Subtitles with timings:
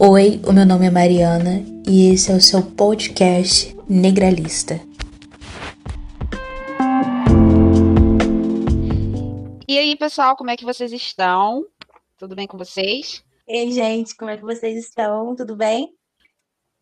[0.00, 4.80] Oi, o meu nome é Mariana e esse é o seu podcast Negralista.
[9.66, 11.66] E aí, pessoal, como é que vocês estão?
[12.16, 13.24] Tudo bem com vocês?
[13.44, 15.34] Ei, gente, como é que vocês estão?
[15.34, 15.92] Tudo bem?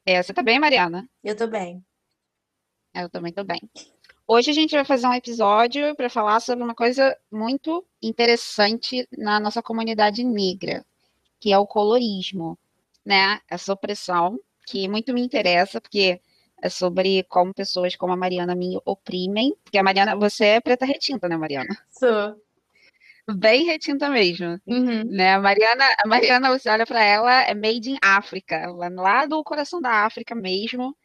[0.05, 1.09] É, você tá bem, Mariana?
[1.25, 1.83] Eu tô bem.
[2.95, 3.63] Eu também tô bem.
[4.29, 9.41] Hoje a gente vai fazer um episódio para falar sobre uma coisa muito interessante na
[9.41, 10.85] nossa comunidade negra,
[11.41, 12.59] que é o colorismo,
[13.07, 13.41] né?
[13.49, 16.21] Essa opressão que muito me interessa, porque
[16.61, 19.55] é sobre como pessoas como a Mariana me oprimem.
[19.63, 21.69] Porque a Mariana, você é preta retinta, né, Mariana?
[21.89, 22.37] Sou.
[23.37, 24.61] Bem retinta mesmo.
[24.67, 25.05] Uhum.
[25.05, 25.35] Né?
[25.35, 29.81] A Mariana, a Mariana, você olha para ela, é made in África, lá do coração
[29.81, 30.97] da África mesmo.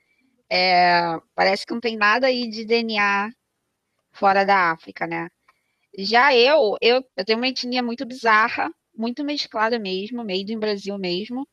[0.49, 3.29] É, parece que não tem nada aí de DNA
[4.11, 5.29] fora da África, né?
[5.97, 10.97] Já eu, eu, eu tenho uma etnia muito bizarra, muito mesclada mesmo, meio do Brasil
[10.97, 11.47] mesmo,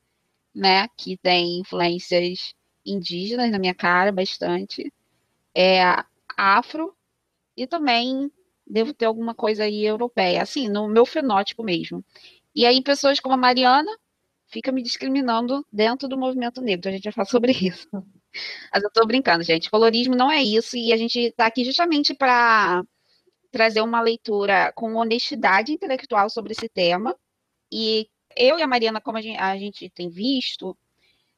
[0.55, 0.89] né?
[0.97, 2.55] Que tem influências
[2.85, 4.93] indígenas na minha cara bastante,
[5.55, 5.81] é
[6.37, 6.95] afro
[7.57, 8.31] e também
[8.67, 12.05] devo ter alguma coisa aí europeia, assim, no meu fenótipo mesmo.
[12.55, 13.91] E aí pessoas como a Mariana
[14.49, 16.89] fica me discriminando dentro do movimento negro.
[16.89, 17.89] A gente vai falar sobre isso.
[18.73, 19.71] Mas eu tô brincando, gente.
[19.71, 22.83] Colorismo não é isso, e a gente tá aqui justamente para
[23.51, 27.17] trazer uma leitura com honestidade intelectual sobre esse tema.
[27.73, 30.77] E eu e a Mariana, como a gente, a gente tem visto,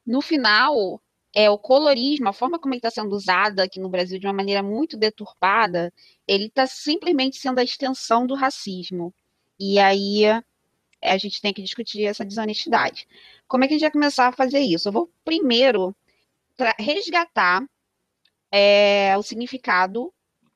[0.06, 1.00] no final,
[1.34, 4.32] é o colorismo, a forma como ele está sendo usado aqui no Brasil de uma
[4.32, 5.92] maneira muito deturpada,
[6.26, 9.14] ele está simplesmente sendo a extensão do racismo.
[9.58, 10.24] E aí
[11.02, 13.06] a gente tem que discutir essa desonestidade.
[13.48, 14.88] Como é que a gente vai começar a fazer isso?
[14.88, 15.94] Eu vou primeiro
[16.78, 17.64] resgatar
[18.50, 20.12] é, o significado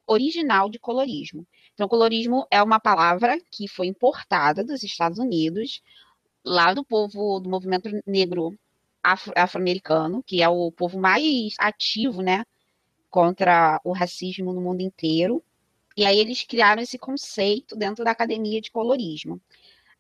[0.07, 1.47] original de colorismo.
[1.73, 5.83] Então, colorismo é uma palavra que foi importada dos Estados Unidos,
[6.45, 8.57] lá do povo do movimento negro
[9.03, 12.45] afro-americano, que é o povo mais ativo, né,
[13.11, 15.43] contra o racismo no mundo inteiro.
[15.97, 19.41] E aí eles criaram esse conceito dentro da academia de colorismo.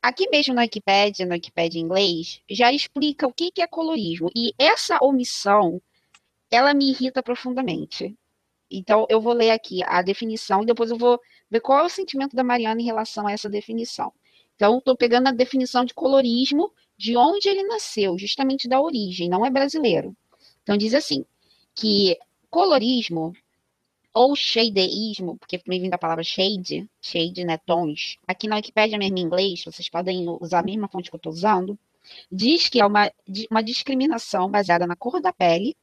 [0.03, 4.31] Aqui mesmo na Wikipédia, na Wikipédia em inglês, já explica o que é colorismo.
[4.37, 5.81] E essa omissão
[6.51, 8.17] ela me irrita profundamente.
[8.71, 11.89] Então, eu vou ler aqui a definição e depois eu vou ver qual é o
[11.89, 14.13] sentimento da Mariana em relação a essa definição.
[14.57, 19.45] Então, estou pegando a definição de colorismo, de onde ele nasceu, justamente da origem, não
[19.45, 20.17] é brasileiro.
[20.63, 21.25] Então, diz assim,
[21.75, 22.17] que
[22.49, 23.33] colorismo,
[24.15, 28.17] ou shadeísmo, porque também vem da palavra shade, shade, né, tons.
[28.27, 31.33] Aqui na Wikipédia mesmo em inglês, vocês podem usar a mesma fonte que eu estou
[31.33, 31.77] usando,
[32.31, 33.11] diz que é uma,
[33.51, 35.77] uma discriminação baseada na cor da pele,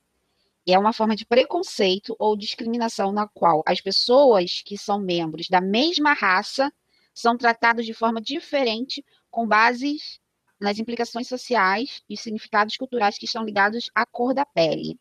[0.65, 5.59] é uma forma de preconceito ou discriminação na qual as pessoas que são membros da
[5.59, 6.71] mesma raça
[7.13, 10.19] são tratados de forma diferente com bases
[10.59, 14.99] nas implicações sociais e significados culturais que estão ligados à cor da pele.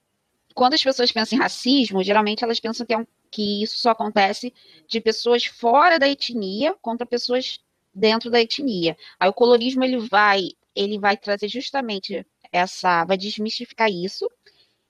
[0.54, 3.90] Quando as pessoas pensam em racismo, geralmente elas pensam que, é um, que isso só
[3.90, 4.52] acontece
[4.88, 7.60] de pessoas fora da etnia contra pessoas
[7.94, 8.96] dentro da etnia.
[9.18, 14.28] Aí o colorismo ele vai, ele vai trazer justamente essa, vai desmistificar isso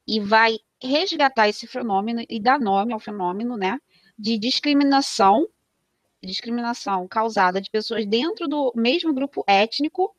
[0.06, 3.78] e vai resgatar esse fenômeno e dar nome ao fenômeno, né,
[4.18, 5.46] de discriminação,
[6.22, 10.14] discriminação causada de pessoas dentro do mesmo grupo étnico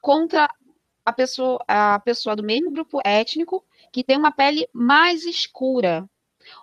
[0.00, 0.48] contra
[1.04, 6.08] a pessoa, a pessoa do mesmo grupo étnico que tem uma pele mais escura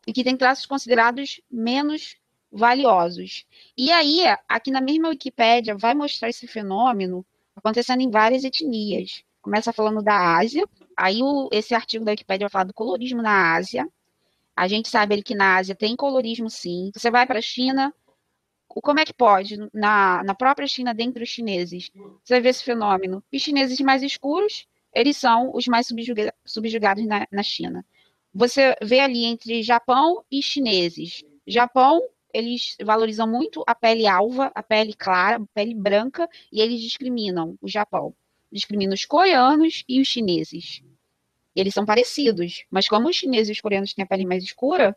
[0.05, 2.15] e que tem traços considerados menos
[2.51, 3.45] valiosos.
[3.77, 7.25] E aí, aqui na mesma Wikipédia, vai mostrar esse fenômeno
[7.55, 9.23] acontecendo em várias etnias.
[9.41, 10.67] Começa falando da Ásia,
[10.97, 13.87] Aí o, esse artigo da Wikipedia vai falar do colorismo na Ásia.
[14.55, 16.89] A gente sabe que na Ásia tem colorismo sim.
[16.95, 17.93] Você vai para a China,
[18.67, 21.91] como é que pode, na, na própria China, dentre os chineses,
[22.23, 23.23] você ver esse fenômeno.
[23.33, 27.85] Os chineses mais escuros, eles são os mais subjuga, subjugados na, na China.
[28.33, 31.23] Você vê ali entre Japão e chineses.
[31.45, 32.01] Japão,
[32.33, 37.57] eles valorizam muito a pele alva, a pele clara, a pele branca, e eles discriminam
[37.61, 38.13] o Japão.
[38.51, 40.83] Discriminam os coreanos e os chineses.
[41.55, 44.95] Eles são parecidos, mas como os chineses e os coreanos têm a pele mais escura,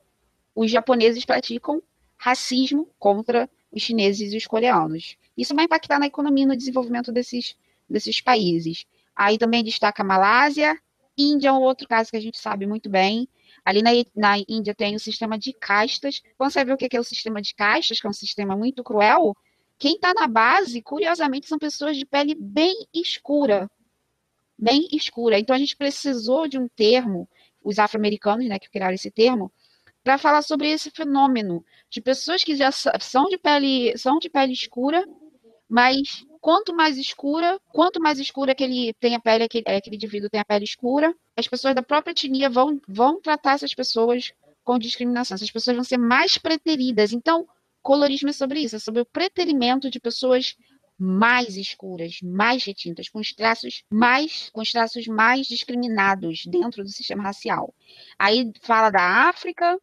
[0.55, 1.83] os japoneses praticam
[2.19, 5.17] racismo contra os chineses e os coreanos.
[5.37, 7.57] Isso vai impactar na economia e no desenvolvimento desses,
[7.89, 8.87] desses países.
[9.15, 10.79] Aí também destaca a Malásia,
[11.17, 13.29] Índia é um outro caso que a gente sabe muito bem.
[13.65, 16.23] Ali na, na Índia tem o sistema de castas.
[16.39, 18.83] Quando você vê o que é o sistema de castas, que é um sistema muito
[18.83, 19.37] cruel,
[19.79, 23.69] quem está na base, curiosamente, são pessoas de pele bem escura
[24.61, 25.39] bem escura.
[25.39, 27.29] Então a gente precisou de um termo,
[27.65, 29.51] os afro-americanos, né, que criaram esse termo,
[30.03, 34.53] para falar sobre esse fenômeno de pessoas que já são de pele, são de pele
[34.53, 35.05] escura,
[35.69, 40.31] mas quanto mais escura, quanto mais escura que ele tem a pele, aquele, aquele indivíduo
[40.31, 44.33] tem a pele escura, as pessoas da própria etnia vão, vão tratar essas pessoas
[44.65, 45.35] com discriminação.
[45.35, 47.13] Essas pessoas vão ser mais preteridas.
[47.13, 47.47] Então,
[47.83, 50.57] colorismo é sobre isso, é sobre o preterimento de pessoas
[50.99, 56.91] mais escuras, mais retintas, com os traços mais, com os traços mais discriminados dentro do
[56.91, 57.75] sistema racial.
[58.19, 59.79] Aí fala da África,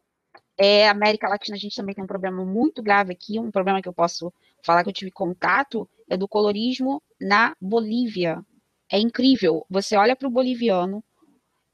[0.57, 3.87] é, América Latina a gente também tem um problema muito grave aqui, um problema que
[3.87, 4.33] eu posso
[4.63, 8.43] falar que eu tive contato é do colorismo na Bolívia.
[8.89, 9.65] É incrível.
[9.69, 11.03] Você olha para o boliviano,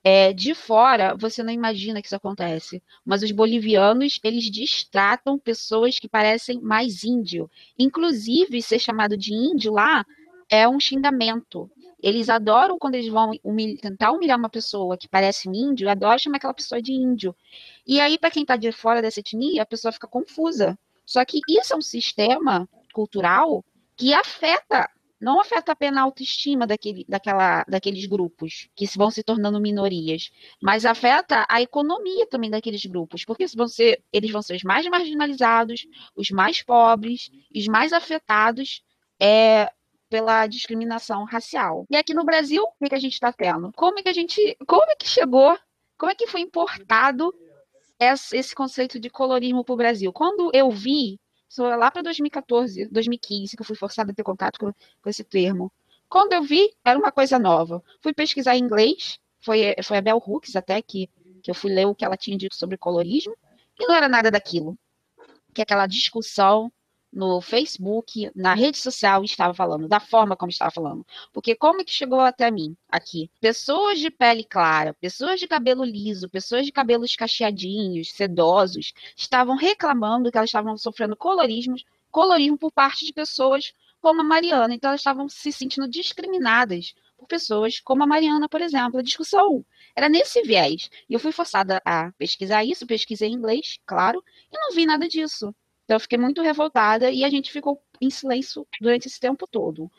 [0.04, 2.84] é, de fora, você não imagina que isso acontece.
[3.06, 7.50] Mas os bolivianos, eles distratam pessoas que parecem mais índio.
[7.80, 10.06] Inclusive, ser chamado de índio lá
[10.50, 11.72] é um xingamento.
[12.02, 13.32] Eles adoram quando eles vão
[13.82, 17.34] tentar humilhar uma pessoa que parece um índio, adoram chamar aquela pessoa de índio.
[17.86, 20.78] E aí, para quem está de fora dessa etnia, a pessoa fica confusa.
[21.06, 23.64] Só que isso é um sistema cultural
[23.96, 24.90] que afeta
[25.24, 30.30] não afeta apenas a autoestima daquele, daquela, daqueles grupos que vão se tornando minorias,
[30.62, 34.86] mas afeta a economia também daqueles grupos, porque vão ser, eles vão ser os mais
[34.86, 38.84] marginalizados, os mais pobres, os mais afetados
[39.18, 39.72] é,
[40.10, 41.86] pela discriminação racial.
[41.90, 43.72] E aqui no Brasil, o que, que a gente está tendo?
[43.78, 45.58] Como é que a gente, como é que chegou,
[45.98, 47.34] como é que foi importado
[48.00, 50.12] esse conceito de colorismo para o Brasil?
[50.12, 51.20] Quando eu vi
[51.54, 55.24] sou lá para 2014, 2015, que eu fui forçada a ter contato com, com, esse
[55.24, 55.72] termo.
[56.10, 57.84] Quando eu vi, era uma coisa nova.
[58.02, 61.08] Fui pesquisar em inglês, foi, foi a Bell Hooks até que,
[61.44, 63.36] que eu fui ler o que ela tinha dito sobre colorismo,
[63.80, 64.76] e não era nada daquilo.
[65.54, 66.72] Que é aquela discussão
[67.14, 71.06] no Facebook, na rede social estava falando, da forma como estava falando.
[71.32, 73.30] Porque como é que chegou até mim aqui?
[73.40, 80.32] Pessoas de pele clara, pessoas de cabelo liso, pessoas de cabelos cacheadinhos, sedosos, estavam reclamando
[80.32, 84.74] que elas estavam sofrendo colorismos, colorismo por parte de pessoas como a Mariana.
[84.74, 89.00] Então elas estavam se sentindo discriminadas por pessoas como a Mariana, por exemplo.
[89.00, 90.90] A discussão era nesse viés.
[91.10, 95.08] E eu fui forçada a pesquisar isso, pesquisei em inglês, claro, e não vi nada
[95.08, 95.56] disso.
[95.86, 99.92] Então, eu fiquei muito revoltada e a gente ficou em silêncio durante esse tempo todo.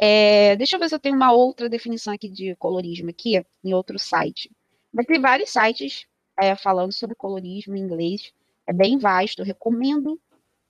[0.00, 3.74] É, deixa eu ver se eu tenho uma outra definição aqui de colorismo aqui, em
[3.74, 4.50] outro site.
[4.92, 6.06] Vai ter vários sites
[6.36, 8.32] é, falando sobre colorismo em inglês.
[8.66, 10.20] É bem vasto, recomendo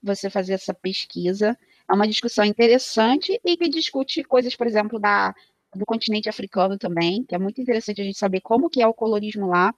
[0.02, 1.58] você fazer essa pesquisa.
[1.88, 5.34] É uma discussão interessante e que discute coisas, por exemplo, da,
[5.74, 8.94] do continente africano também, que é muito interessante a gente saber como que é o
[8.94, 9.74] colorismo lá.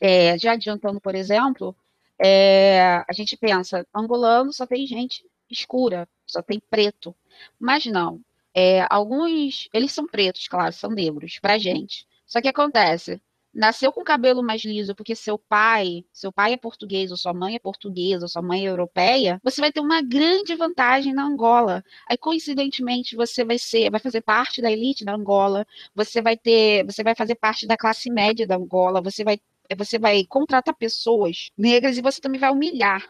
[0.00, 1.74] É, já adiantando, por exemplo,
[2.22, 7.14] é, a gente pensa, angolano só tem gente escura, só tem preto.
[7.58, 8.20] Mas não.
[8.54, 12.06] É, alguns, eles são pretos, claro, são negros, pra gente.
[12.26, 13.20] Só que acontece,
[13.54, 17.54] nasceu com cabelo mais liso porque seu pai, seu pai é português, ou sua mãe
[17.54, 21.84] é portuguesa, ou sua mãe é europeia, você vai ter uma grande vantagem na Angola.
[22.08, 26.84] Aí, coincidentemente, você vai ser, vai fazer parte da elite da Angola, você vai ter,
[26.84, 29.38] você vai fazer parte da classe média da Angola, você vai
[29.76, 33.08] você vai contratar pessoas negras e você também vai humilhar.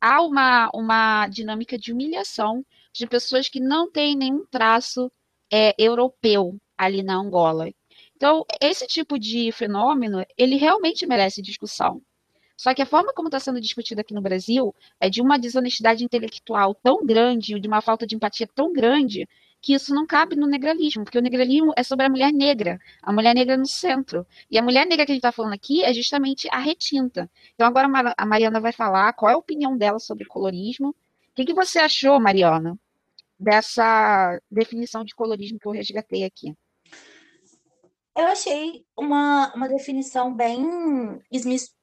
[0.00, 5.10] Há uma, uma dinâmica de humilhação de pessoas que não têm nenhum traço
[5.52, 7.68] é, europeu ali na Angola.
[8.16, 12.02] Então, esse tipo de fenômeno, ele realmente merece discussão.
[12.56, 16.04] Só que a forma como está sendo discutido aqui no Brasil é de uma desonestidade
[16.04, 19.26] intelectual tão grande, de uma falta de empatia tão grande,
[19.60, 23.12] que isso não cabe no negralismo, porque o negralismo é sobre a mulher negra, a
[23.12, 24.26] mulher negra no centro.
[24.50, 27.30] E a mulher negra que a gente está falando aqui é justamente a retinta.
[27.54, 30.90] Então agora a Mariana vai falar qual é a opinião dela sobre colorismo.
[30.90, 30.94] O
[31.34, 32.78] que, que você achou, Mariana,
[33.38, 36.54] dessa definição de colorismo que eu resgatei aqui?
[38.16, 40.66] Eu achei uma, uma definição bem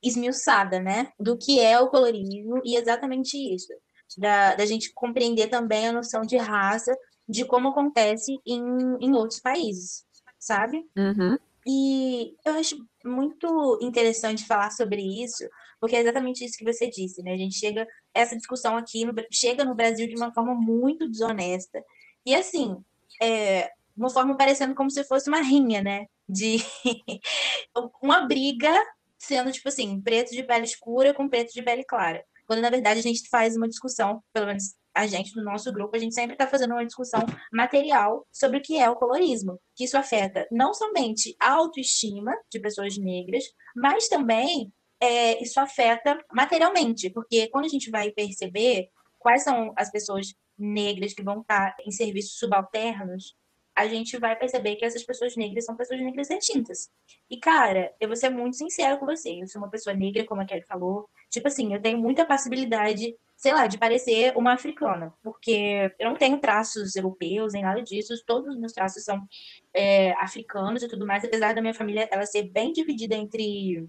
[0.04, 1.12] esmiuçada, né?
[1.20, 3.74] Do que é o colorismo e exatamente isso.
[4.18, 6.96] Da, da gente compreender também a noção de raça
[7.28, 8.62] de como acontece em,
[9.00, 10.06] em outros países,
[10.40, 10.86] sabe?
[10.96, 11.38] Uhum.
[11.66, 15.44] E eu acho muito interessante falar sobre isso,
[15.80, 17.34] porque é exatamente isso que você disse, né?
[17.34, 21.84] A gente chega, essa discussão aqui no, chega no Brasil de uma forma muito desonesta.
[22.26, 22.78] E assim,
[23.22, 26.06] é, uma forma parecendo como se fosse uma rinha, né?
[26.28, 26.58] De
[28.02, 28.72] uma briga
[29.18, 32.24] sendo, tipo assim, preto de pele escura com preto de pele clara.
[32.46, 35.96] Quando, na verdade, a gente faz uma discussão, pelo menos a gente, no nosso grupo,
[35.96, 37.22] a gente sempre está fazendo uma discussão
[37.54, 42.60] material sobre o que é o colorismo, que isso afeta não somente a autoestima de
[42.60, 43.44] pessoas negras,
[43.76, 48.90] mas também é, isso afeta materialmente, porque quando a gente vai perceber
[49.20, 53.36] quais são as pessoas negras que vão estar em serviços subalternos,
[53.76, 56.90] a gente vai perceber que essas pessoas negras são pessoas negras retintas.
[57.30, 59.44] E, cara, eu vou ser muito sincera com você.
[59.44, 61.08] Eu sou uma pessoa negra, como a Kelly falou.
[61.30, 66.18] Tipo assim, eu tenho muita passibilidade sei lá, de parecer uma africana, porque eu não
[66.18, 69.24] tenho traços europeus nem nada disso, todos os meus traços são
[69.72, 73.88] é, africanos e tudo mais, apesar da minha família ela ser bem dividida entre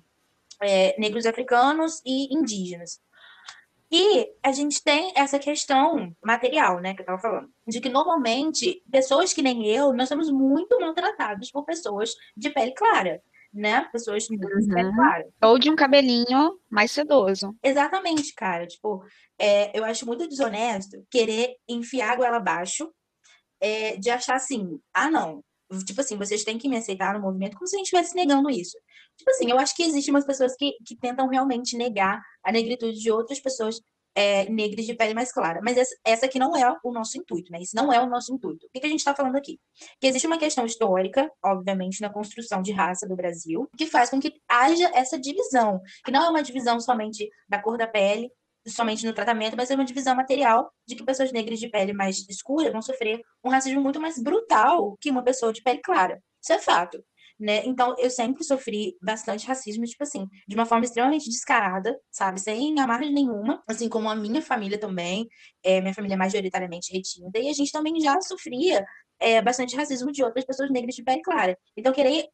[0.61, 3.00] é, negros africanos e indígenas.
[3.90, 8.83] E a gente tem essa questão material, né, que eu estava falando, de que normalmente
[8.90, 13.87] pessoas que nem eu, nós somos muito maltratados por pessoas de pele clara né?
[13.93, 15.28] Pessoas de pele clara.
[15.43, 17.55] Ou de um cabelinho mais sedoso.
[17.62, 18.67] Exatamente, cara.
[18.67, 19.02] Tipo,
[19.38, 22.90] é, eu acho muito desonesto querer enfiar a goela abaixo
[23.61, 25.43] é, de achar assim, ah, não.
[25.85, 28.49] Tipo assim, vocês têm que me aceitar no movimento como se a gente estivesse negando
[28.49, 28.76] isso.
[29.17, 32.99] Tipo assim, eu acho que existem umas pessoas que, que tentam realmente negar a negritude
[32.99, 33.81] de outras pessoas
[34.18, 35.60] é, negras de pele mais clara.
[35.62, 37.60] Mas essa, essa aqui não é o nosso intuito, né?
[37.60, 38.66] Isso não é o nosso intuito.
[38.66, 39.60] O que, que a gente está falando aqui?
[40.00, 44.18] Que existe uma questão histórica, obviamente, na construção de raça do Brasil, que faz com
[44.18, 48.28] que haja essa divisão, que não é uma divisão somente da cor da pele,
[48.66, 52.28] somente no tratamento, mas é uma divisão material de que pessoas negras de pele mais
[52.28, 56.20] escura vão sofrer um racismo muito mais brutal que uma pessoa de pele clara.
[56.42, 57.00] Isso é fato
[57.38, 57.64] né?
[57.64, 62.40] Então, eu sempre sofri bastante racismo, tipo assim, de uma forma extremamente descarada, sabe?
[62.40, 65.28] Sem amarra nenhuma, assim como a minha família também,
[65.62, 68.85] é, minha família é majoritariamente retinta, e a gente também já sofria
[69.21, 71.57] é, bastante racismo de outras pessoas negras de pele clara.
[71.76, 72.28] Então, querer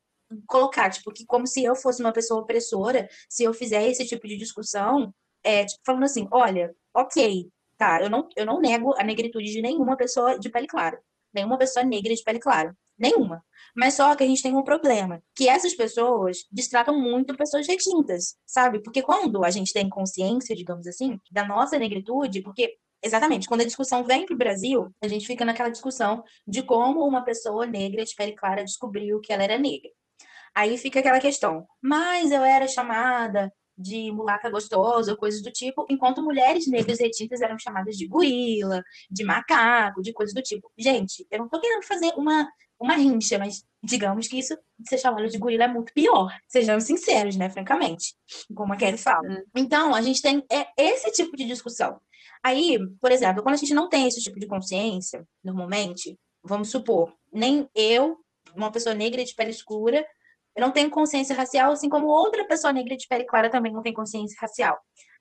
[0.46, 4.26] colocar, tipo, que como se eu fosse uma pessoa opressora, se eu fizer esse tipo
[4.26, 9.04] de discussão, é, tipo, falando assim, olha, ok, tá, eu não, eu não nego a
[9.04, 10.98] negritude de nenhuma pessoa de pele clara,
[11.32, 13.42] nenhuma pessoa negra de pele clara, nenhuma.
[13.76, 18.36] Mas só que a gente tem um problema, que essas pessoas destratam muito pessoas retintas,
[18.46, 18.82] sabe?
[18.82, 23.46] Porque quando a gente tem consciência, digamos assim, da nossa negritude, porque Exatamente.
[23.46, 27.22] Quando a discussão vem para o Brasil, a gente fica naquela discussão de como uma
[27.22, 29.90] pessoa negra de pele clara descobriu que ela era negra.
[30.54, 36.22] Aí fica aquela questão, mas eu era chamada de mulata gostosa, coisas do tipo, enquanto
[36.22, 40.70] mulheres negras retintas eram chamadas de gorila, de macaco, de coisas do tipo.
[40.78, 42.48] Gente, eu não tô querendo fazer uma
[42.80, 46.32] uma rincha, mas digamos que isso de ser chamado de gorila é muito pior.
[46.48, 47.50] Sejamos sinceros, né?
[47.50, 48.14] Francamente,
[48.54, 49.28] como a Kelly fala.
[49.28, 49.44] Uhum.
[49.56, 52.00] Então, a gente tem é, esse tipo de discussão.
[52.42, 57.12] Aí, por exemplo, quando a gente não tem esse tipo de consciência, normalmente, vamos supor,
[57.32, 58.18] nem eu,
[58.54, 60.04] uma pessoa negra de pele escura,
[60.54, 63.82] eu não tenho consciência racial, assim como outra pessoa negra de pele clara também não
[63.82, 64.78] tem consciência racial.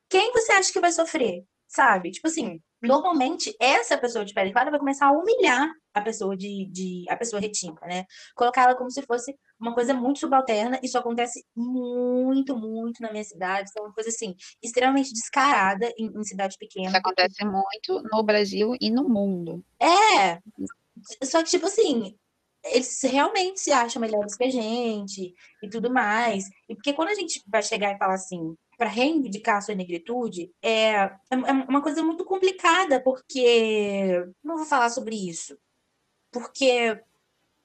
[0.10, 1.44] Quem você acha que vai sofrer?
[1.74, 2.12] Sabe?
[2.12, 6.70] Tipo assim, normalmente essa pessoa de pele clara vai começar a humilhar a pessoa de,
[6.72, 8.06] de a pessoa retinta, né?
[8.36, 10.80] Colocar ela como se fosse uma coisa muito subalterna.
[10.84, 13.72] Isso acontece muito, muito na minha cidade.
[13.76, 16.90] É uma coisa assim extremamente descarada em, em cidade pequena.
[16.90, 19.66] Isso acontece muito no Brasil e no mundo.
[19.82, 20.38] É.
[21.26, 22.16] Só que tipo assim,
[22.66, 26.46] eles realmente se acham melhores que a gente e tudo mais.
[26.70, 30.52] E porque quando a gente vai chegar e falar assim, para reivindicar a sua negritude
[30.62, 34.26] é, é, é uma coisa muito complicada, porque.
[34.44, 35.58] Não vou falar sobre isso.
[36.32, 37.00] Porque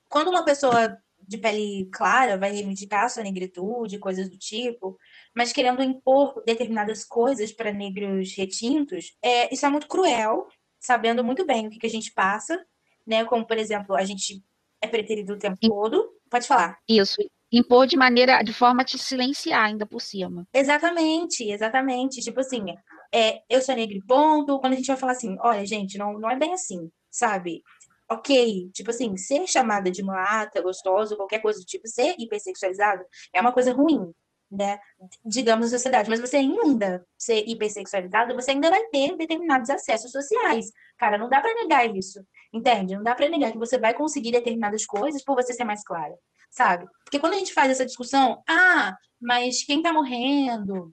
[0.09, 4.99] quando uma pessoa de pele clara vai reivindicar a sua negritude, coisas do tipo,
[5.35, 10.47] mas querendo impor determinadas coisas para negros retintos, é, isso é muito cruel,
[10.81, 12.65] sabendo muito bem o que, que a gente passa,
[13.07, 13.25] né?
[13.25, 14.43] Como, por exemplo, a gente
[14.81, 16.13] é preterido o tempo todo.
[16.31, 16.79] Pode falar.
[16.89, 20.47] Isso impor de maneira, de forma a te silenciar ainda por cima.
[20.53, 22.21] Exatamente, exatamente.
[22.21, 22.65] Tipo assim,
[23.13, 26.31] é, eu sou negra ponto, quando a gente vai falar assim, olha, gente, não, não
[26.31, 27.63] é bem assim, sabe?
[28.11, 33.41] Ok, tipo assim, ser chamada de mulata, gostosa, qualquer coisa do tipo, ser hipersexualizado é
[33.41, 34.13] uma coisa ruim,
[34.51, 34.79] né?
[35.25, 40.71] Digamos na sociedade, mas você ainda ser hipersexualizado, você ainda vai ter determinados acessos sociais.
[40.97, 42.95] Cara, não dá para negar isso, entende?
[42.97, 46.15] Não dá para negar que você vai conseguir determinadas coisas por você ser mais clara
[46.51, 46.87] sabe?
[47.05, 50.93] Porque quando a gente faz essa discussão, ah, mas quem tá morrendo?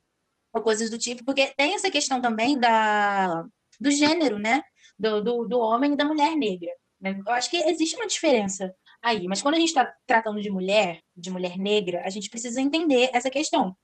[0.54, 3.44] Ou coisas do tipo, porque tem essa questão também da,
[3.80, 4.62] do gênero, né?
[4.98, 6.72] Do, do, do homem e da mulher negra.
[7.00, 7.20] Né?
[7.26, 11.02] Eu acho que existe uma diferença aí, mas quando a gente está tratando de mulher,
[11.16, 13.76] de mulher negra, a gente precisa entender essa questão.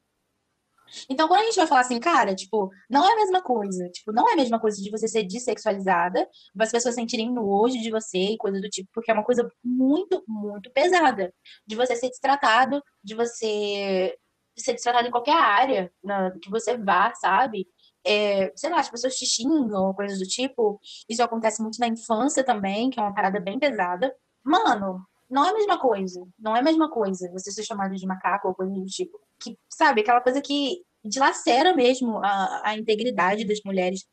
[1.10, 3.90] Então, quando a gente vai falar assim, cara, tipo, não é a mesma coisa.
[3.90, 6.28] Tipo, não é a mesma coisa de você ser dessexualizada,
[6.60, 10.24] as pessoas sentirem nojo de você e coisa do tipo, porque é uma coisa muito,
[10.28, 11.34] muito pesada.
[11.66, 14.16] De você ser destratado, de você
[14.58, 17.68] ser destratado em qualquer área na, que você vá, sabe?
[18.06, 20.80] É, sei lá, as pessoas te xingam, coisas do tipo.
[21.10, 24.14] Isso acontece muito na infância também, que é uma parada bem pesada.
[24.44, 26.28] Mano, não é a mesma coisa.
[26.38, 29.20] Não é a mesma coisa você ser chamado de macaco ou coisa do tipo.
[29.40, 34.06] Que, sabe, aquela coisa que dilacera mesmo a, a integridade das mulheres.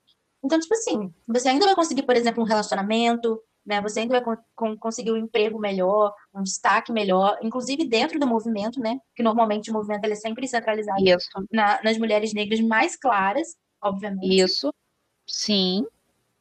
[0.43, 3.83] Então, tipo assim, você ainda vai conseguir, por exemplo, um relacionamento, né?
[3.83, 8.81] Você ainda vai con conseguir um emprego melhor, um destaque melhor, inclusive dentro do movimento,
[8.81, 8.99] né?
[9.15, 11.29] Que normalmente o movimento ele é sempre centralizado Isso.
[11.51, 14.41] Na, nas mulheres negras mais claras, obviamente.
[14.41, 14.73] Isso.
[15.27, 15.85] Sim.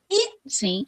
[0.10, 0.86] E, sim.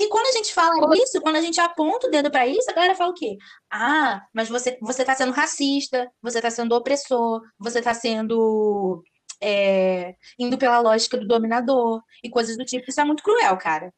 [0.00, 2.72] E quando a gente fala isso, quando a gente aponta o dedo para isso, a
[2.72, 3.36] galera fala o quê?
[3.70, 9.04] Ah, mas você você está sendo racista, você está sendo opressor, você está sendo
[9.42, 12.88] é, indo pela lógica do dominador e coisas do tipo.
[12.88, 13.92] Isso é muito cruel, cara.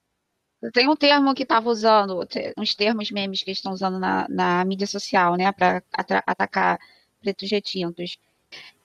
[0.73, 2.27] Tem um termo que estava usando,
[2.59, 5.83] uns termos memes que estão usando na, na mídia social, né, para
[6.27, 6.81] atacar
[7.21, 8.19] pretos retintos.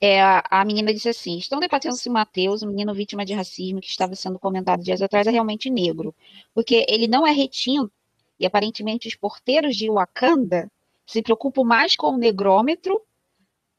[0.00, 4.14] É, a menina disse assim: estão debatendo-se Mateus, um menino vítima de racismo que estava
[4.14, 6.14] sendo comentado dias atrás, é realmente negro.
[6.54, 7.92] Porque ele não é retinto
[8.38, 10.70] e aparentemente os porteiros de Wakanda
[11.06, 13.00] se preocupam mais com o negrômetro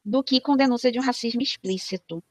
[0.04, 2.22] do que com denúncia de um racismo explícito.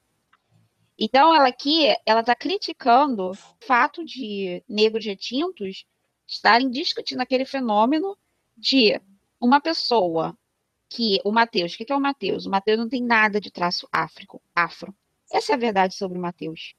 [0.98, 3.34] Então, ela aqui, ela está criticando o
[3.66, 5.86] fato de negros retintos
[6.28, 8.18] estarem discutindo aquele fenômeno
[8.58, 9.00] de
[9.40, 10.38] uma pessoa
[10.90, 12.46] que o Mateus, o que é o Mateus?
[12.46, 14.94] O Mateus não tem nada de traço afro, afro.
[15.32, 16.74] Essa é a verdade sobre o Mateus.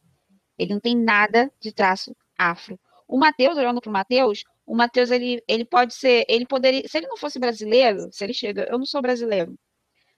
[0.59, 2.79] Ele não tem nada de traço afro.
[3.07, 6.99] O Mateus, olhando para o Mateus, o Mateus ele, ele pode ser, ele poderia, se
[6.99, 9.59] ele não fosse brasileiro, se ele chega, eu não sou brasileiro.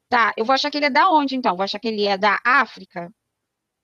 [0.09, 1.57] Tá, eu vou achar que ele é da onde então?
[1.57, 3.11] Vou achar que ele é da África?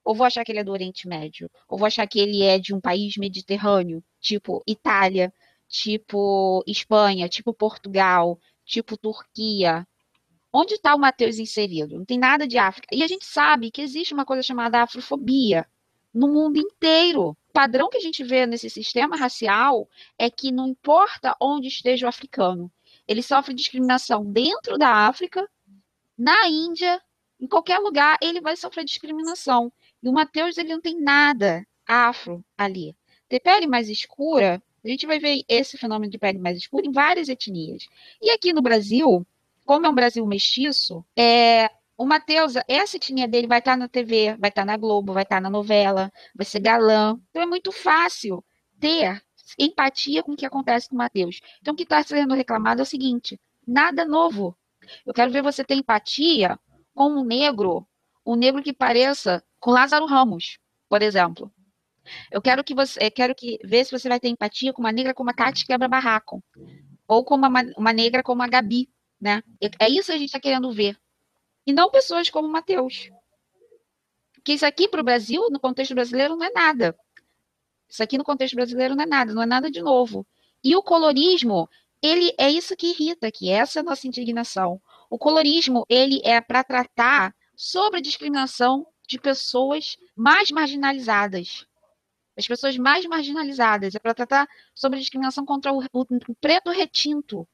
[0.05, 1.51] Ou vou achar que ele é do Oriente Médio?
[1.69, 5.33] Ou vou achar que ele é de um país mediterrâneo, tipo Itália,
[5.69, 9.87] tipo Espanha, tipo Portugal, tipo Turquia?
[10.53, 11.99] Onde está o Mateus inserido?
[11.99, 12.89] Não tem nada de África.
[12.93, 15.67] E a gente sabe que existe uma coisa chamada afrofobia
[16.13, 17.31] no mundo inteiro.
[17.31, 19.89] O padrão que a gente vê nesse sistema racial
[20.19, 22.71] é que não importa onde esteja o africano,
[23.07, 25.49] ele sofre discriminação dentro da África,
[26.17, 27.01] na Índia,
[27.41, 29.73] em qualquer lugar, ele vai sofrer discriminação.
[30.03, 32.95] E o Mateus, ele não tem nada afro ali.
[33.29, 36.93] Ter pele mais escura, a gente vai ver esse fenômeno de pele mais escura em
[36.93, 37.87] várias etnias.
[38.21, 39.27] E aqui no Brasil,
[39.69, 44.35] como é um Brasil mestiço, é, o Matheus, essa etnia dele vai estar na TV,
[44.39, 47.21] vai estar na Globo, vai estar na novela, vai ser galã.
[47.29, 48.43] Então é muito fácil
[48.81, 49.23] ter
[49.59, 51.41] empatia com o que acontece com o Matheus.
[51.61, 54.57] Então o que está sendo reclamado é o seguinte: nada novo.
[55.05, 56.59] Eu quero ver você ter empatia
[56.95, 57.87] com um negro,
[58.25, 61.53] um negro que pareça com Lázaro Ramos, por exemplo.
[62.33, 65.13] Eu quero que você, quero que ver se você vai ter empatia com uma negra
[65.13, 66.43] como a Tati quebra barraco,
[67.07, 68.89] ou com uma, uma negra como a Gabi,
[69.21, 69.43] né?
[69.79, 70.99] É isso que a gente está querendo ver,
[71.67, 73.11] e não pessoas como o Matheus.
[74.43, 76.99] Que isso aqui para o Brasil, no contexto brasileiro, não é nada.
[77.89, 80.27] Isso aqui no contexto brasileiro não é nada, não é nada de novo.
[80.63, 81.69] E o colorismo,
[82.03, 84.81] ele é isso que irrita aqui, essa é a nossa indignação.
[85.11, 91.67] O colorismo, ele é para tratar sobre a discriminação de pessoas mais marginalizadas.
[92.37, 93.95] As pessoas mais marginalizadas.
[93.95, 97.49] É para tratar sobre a discriminação contra o, o preto retinto.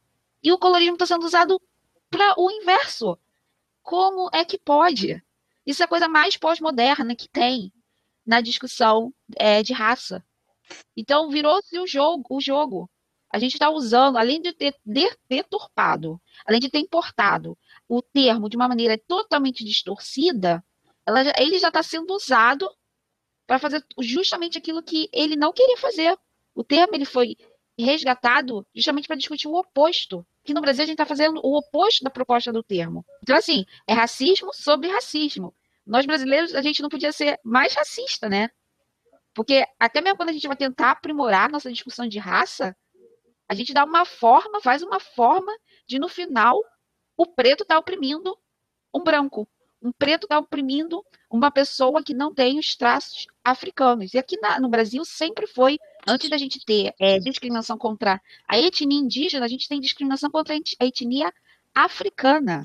[0.44, 1.58] E o colorismo está sendo usado
[2.10, 3.18] para o inverso.
[3.82, 5.24] Como é que pode?
[5.66, 7.72] Isso é a coisa mais pós-moderna que tem
[8.26, 10.22] na discussão é, de raça.
[10.94, 12.90] Então, virou-se o jogo, o jogo.
[13.30, 14.76] A gente está usando, além de ter
[15.26, 20.62] deturpado, além de ter importado o termo de uma maneira totalmente distorcida,
[21.06, 22.70] ela, ele já está sendo usado
[23.46, 26.18] para fazer justamente aquilo que ele não queria fazer.
[26.54, 27.36] O termo ele foi
[27.78, 30.24] resgatado justamente para discutir o oposto.
[30.44, 33.04] Que no Brasil a gente está fazendo o oposto da proposta do termo.
[33.22, 35.54] Então, assim, é racismo sobre racismo.
[35.86, 38.50] Nós brasileiros, a gente não podia ser mais racista, né?
[39.34, 42.76] Porque até mesmo quando a gente vai tentar aprimorar nossa discussão de raça,
[43.48, 45.52] a gente dá uma forma, faz uma forma
[45.86, 46.58] de, no final,
[47.16, 48.36] o preto está oprimindo
[48.94, 49.48] um branco
[49.84, 54.14] um preto está oprimindo uma pessoa que não tem os traços africanos.
[54.14, 58.18] E aqui na, no Brasil sempre foi, antes da gente ter é, discriminação contra
[58.48, 61.30] a etnia indígena, a gente tem discriminação contra a etnia
[61.74, 62.62] africana.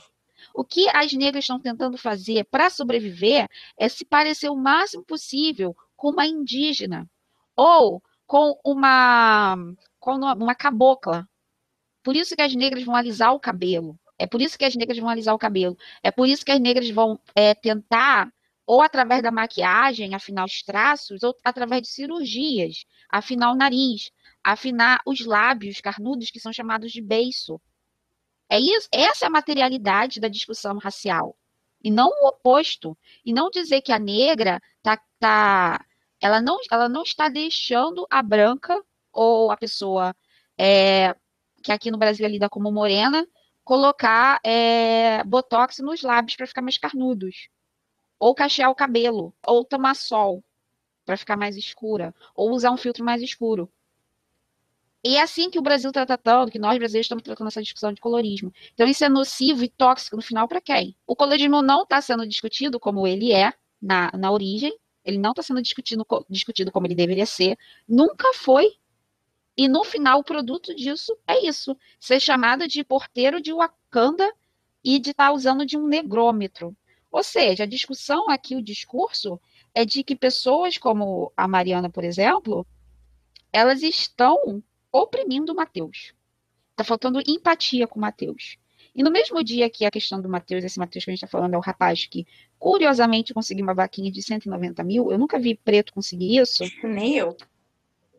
[0.53, 5.75] O que as negras estão tentando fazer para sobreviver é se parecer o máximo possível
[5.97, 7.05] com uma indígena
[7.53, 9.57] ou com uma,
[9.99, 11.27] com uma cabocla.
[12.01, 13.99] Por isso que as negras vão alisar o cabelo.
[14.19, 15.77] É por isso que as negras vão alisar o cabelo.
[16.03, 18.31] É por isso que as negras vão é, tentar,
[18.65, 24.11] ou através da maquiagem, afinar os traços, ou através de cirurgias, afinar o nariz,
[24.43, 27.59] afinar os lábios carnudos, que são chamados de beiço.
[28.49, 31.37] É isso, essa é a materialidade da discussão racial.
[31.81, 32.97] E não o oposto.
[33.25, 35.85] E não dizer que a negra tá, tá
[36.21, 40.13] ela, não, ela não está deixando a branca ou a pessoa
[40.57, 41.15] é,
[41.63, 43.25] que aqui no Brasil é lida como morena
[43.69, 47.49] colocar é, botox nos lábios para ficar mais carnudos,
[48.17, 50.43] ou cachear o cabelo, ou tomar sol
[51.05, 53.71] para ficar mais escura, ou usar um filtro mais escuro.
[55.03, 57.93] E é assim que o Brasil está tratando, que nós brasileiros estamos tratando essa discussão
[57.93, 58.51] de colorismo.
[58.73, 60.97] Então isso é nocivo e tóxico no final para quem?
[61.05, 65.43] O colorismo não está sendo discutido como ele é na, na origem, ele não está
[65.43, 67.55] sendo discutido, discutido como ele deveria ser,
[67.87, 68.79] nunca foi.
[69.59, 74.33] E no final, o produto disso é isso: ser chamada de porteiro de Wakanda
[74.81, 76.73] e de estar tá usando de um negrômetro.
[77.11, 79.37] Ou seja, a discussão aqui, o discurso,
[79.75, 82.65] é de que pessoas como a Mariana, por exemplo,
[83.51, 86.13] elas estão oprimindo o Mateus.
[86.71, 88.55] Está faltando empatia com o Mateus.
[88.95, 91.37] E no mesmo dia que a questão do Mateus, esse Mateus que a gente está
[91.37, 92.25] falando é o rapaz que,
[92.57, 95.11] curiosamente, conseguiu uma vaquinha de 190 mil.
[95.11, 96.63] Eu nunca vi preto conseguir isso.
[96.81, 97.35] Nem eu.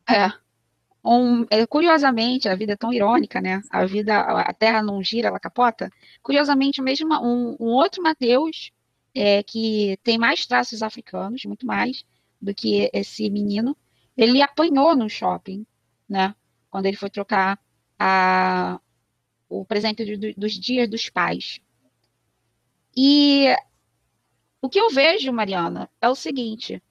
[0.06, 0.49] É.
[1.04, 3.62] Um, é, curiosamente, a vida é tão irônica, né?
[3.70, 5.90] A vida, a terra não gira, ela capota.
[6.22, 8.70] Curiosamente, mesmo um, um outro Mateus,
[9.14, 12.04] é, que tem mais traços africanos, muito mais
[12.40, 13.76] do que esse menino,
[14.16, 15.66] ele apanhou no shopping,
[16.08, 16.34] né?
[16.70, 17.58] Quando ele foi trocar
[17.98, 18.80] a,
[19.48, 21.60] o presente do, dos dias dos pais.
[22.96, 23.46] E
[24.60, 26.82] o que eu vejo, Mariana, é o seguinte: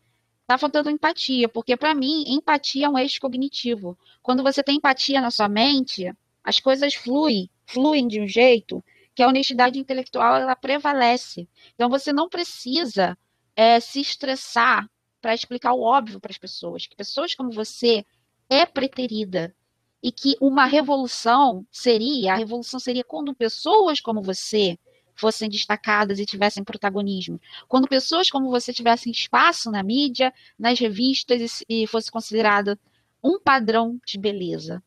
[0.50, 3.96] está faltando empatia, porque para mim, empatia é um eixo cognitivo.
[4.24, 6.12] Quando você tem empatia na sua mente,
[6.44, 8.84] as coisas fluem, fluem de um jeito
[9.14, 11.48] que a honestidade intelectual ela prevalece.
[11.76, 13.16] Então você não precisa
[13.56, 14.90] é, se estressar
[15.22, 18.04] para explicar o óbvio para as pessoas, que pessoas como você
[18.50, 19.54] é preterida,
[20.02, 24.80] e que uma revolução seria, a revolução seria quando pessoas como você
[25.20, 31.64] fossem destacadas e tivessem protagonismo, quando pessoas como você tivessem espaço na mídia, nas revistas
[31.68, 32.80] e, fosse considerada
[33.24, 34.82] um padrão de beleza.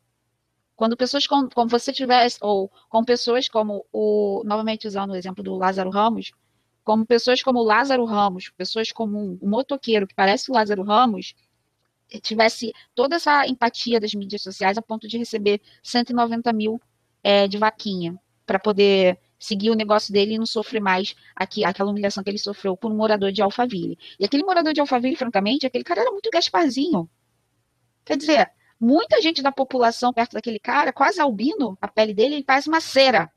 [0.74, 5.44] Quando pessoas como, como você tivesse, ou com pessoas como o, novamente usando o exemplo
[5.44, 6.32] do Lázaro Ramos,
[6.82, 10.82] como pessoas como o Lázaro Ramos, pessoas como um, um motoqueiro que parece o Lázaro
[10.82, 11.34] Ramos,
[12.20, 16.80] tivesse toda essa empatia das mídias sociais a ponto de receber 190 mil
[17.22, 21.90] é, de vaquinha para poder seguir o negócio dele e não sofrer mais aqui, aquela
[21.90, 23.98] humilhação que ele sofreu por um morador de Alphaville.
[24.18, 27.10] E aquele morador de Alphaville, francamente, aquele cara era muito Gasparzinho.
[28.04, 28.50] Quer dizer,
[28.80, 32.80] muita gente da população perto daquele cara, quase albino, a pele dele, ele parece uma
[32.80, 33.30] cera.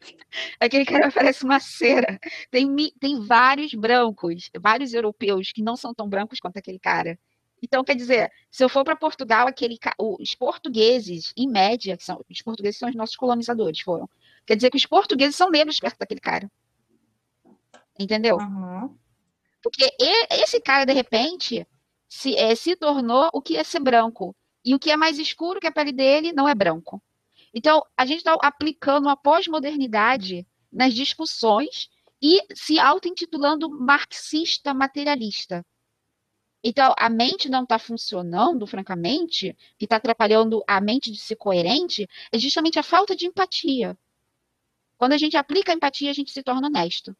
[0.58, 2.18] Aquele cara parece uma cera.
[2.50, 2.66] Tem,
[2.98, 7.18] tem vários brancos, vários europeus que não são tão brancos quanto aquele cara.
[7.62, 12.24] Então, quer dizer, se eu for para Portugal, aquele, os portugueses, em média, que são,
[12.28, 14.08] os portugueses são os nossos colonizadores, foram.
[14.50, 16.50] Quer dizer que os portugueses são negros perto daquele cara.
[17.96, 18.36] Entendeu?
[18.36, 18.98] Uhum.
[19.62, 19.88] Porque
[20.28, 21.64] esse cara, de repente,
[22.08, 24.34] se, é, se tornou o que é ser branco.
[24.64, 27.00] E o que é mais escuro que a pele dele não é branco.
[27.54, 31.88] Então, a gente está aplicando a pós-modernidade nas discussões
[32.20, 35.64] e se auto-intitulando marxista materialista.
[36.60, 42.08] Então, a mente não está funcionando, francamente, que está atrapalhando a mente de ser coerente,
[42.32, 43.96] é justamente a falta de empatia.
[45.00, 47.16] Quando a gente aplica a empatia, a gente se torna honesto.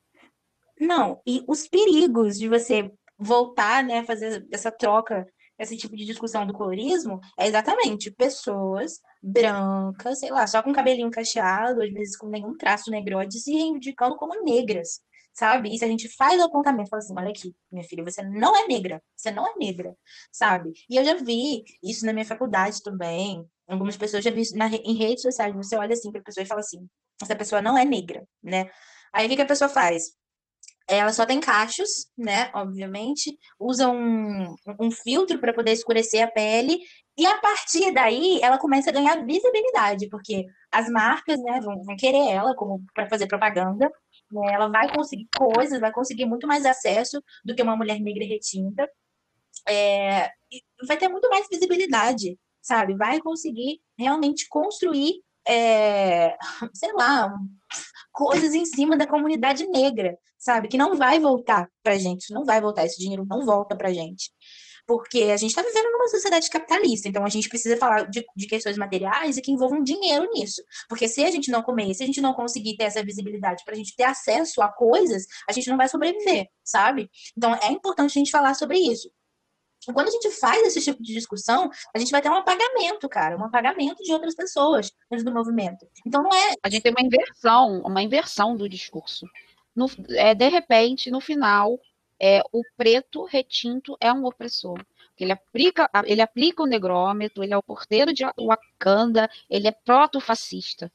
[0.78, 5.26] Não, e os perigos de você voltar, né, fazer essa troca,
[5.58, 11.10] esse tipo de discussão do colorismo, é exatamente pessoas brancas, sei lá, só com cabelinho
[11.10, 15.00] cacheado, às vezes com nenhum traço negrode, se reivindicando como negras
[15.32, 15.74] sabe?
[15.74, 18.56] E se a gente faz o apontamento, fala assim, olha aqui, minha filha, você não
[18.56, 19.96] é negra, você não é negra,
[20.30, 20.72] sabe?
[20.88, 24.96] E eu já vi isso na minha faculdade também, algumas pessoas já vi na, em
[24.96, 26.88] redes sociais, você olha assim para a pessoa e fala assim,
[27.22, 28.70] essa pessoa não é negra, né?
[29.12, 30.12] Aí o que, que a pessoa faz?
[30.88, 32.50] Ela só tem cachos, né?
[32.52, 36.80] Obviamente, usa um, um filtro para poder escurecer a pele,
[37.16, 41.96] e a partir daí ela começa a ganhar visibilidade, porque as marcas né, vão, vão
[41.96, 43.90] querer ela como para fazer propaganda,
[44.32, 44.52] né?
[44.52, 48.88] Ela vai conseguir coisas, vai conseguir muito mais acesso do que uma mulher negra retinta.
[49.68, 50.30] É,
[50.86, 52.94] vai ter muito mais visibilidade, sabe?
[52.94, 56.36] Vai conseguir realmente construir, é,
[56.74, 57.32] sei lá,
[58.12, 60.68] coisas em cima da comunidade negra, sabe?
[60.68, 64.30] Que não vai voltar pra gente, não vai voltar, esse dinheiro não volta pra gente
[64.90, 68.46] porque a gente está vivendo numa sociedade capitalista, então a gente precisa falar de, de,
[68.48, 70.60] questões materiais e que envolvam dinheiro nisso.
[70.88, 73.74] Porque se a gente não comer, se a gente não conseguir ter essa visibilidade para
[73.74, 77.08] a gente ter acesso a coisas, a gente não vai sobreviver, sabe?
[77.38, 79.08] Então é importante a gente falar sobre isso.
[79.86, 83.36] Quando a gente faz esse tipo de discussão, a gente vai ter um apagamento, cara,
[83.36, 85.86] um apagamento de outras pessoas dentro do movimento.
[86.06, 86.54] Então não é.
[86.62, 89.26] A gente tem uma inversão, uma inversão do discurso.
[89.74, 91.78] No, é, de repente, no final,
[92.18, 94.84] é, o preto retinto é um opressor.
[95.18, 100.90] Ele aplica, ele aplica o negrômetro, ele é o porteiro de Wakanda, ele é proto-fascista.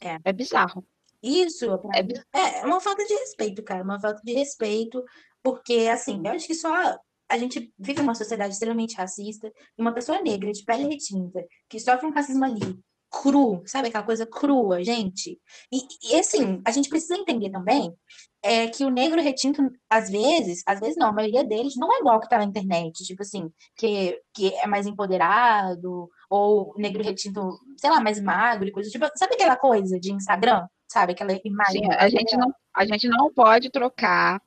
[0.00, 0.18] É.
[0.24, 0.84] é bizarro.
[1.22, 5.04] Isso é, é, é uma falta de respeito, cara, uma falta de respeito,
[5.42, 6.96] porque, assim, eu acho que só
[7.28, 11.80] a gente vive uma sociedade extremamente racista e uma pessoa negra, de pele retinta, que
[11.80, 12.78] sofre um racismo ali,
[13.10, 15.38] cru, sabe aquela coisa crua, gente?
[15.72, 15.78] E,
[16.12, 17.92] e assim, a gente precisa entender também
[18.42, 19.60] é que o negro retinto,
[19.90, 23.02] às vezes, às vezes não, a maioria deles não é igual que tá na internet,
[23.04, 28.72] tipo assim, que, que é mais empoderado, ou negro retinto, sei lá, mais magro e
[28.72, 30.64] coisa, tipo, sabe aquela coisa de Instagram?
[30.88, 31.82] Sabe, aquela imagem.
[31.82, 34.40] Sim, a gente não, a gente não pode trocar,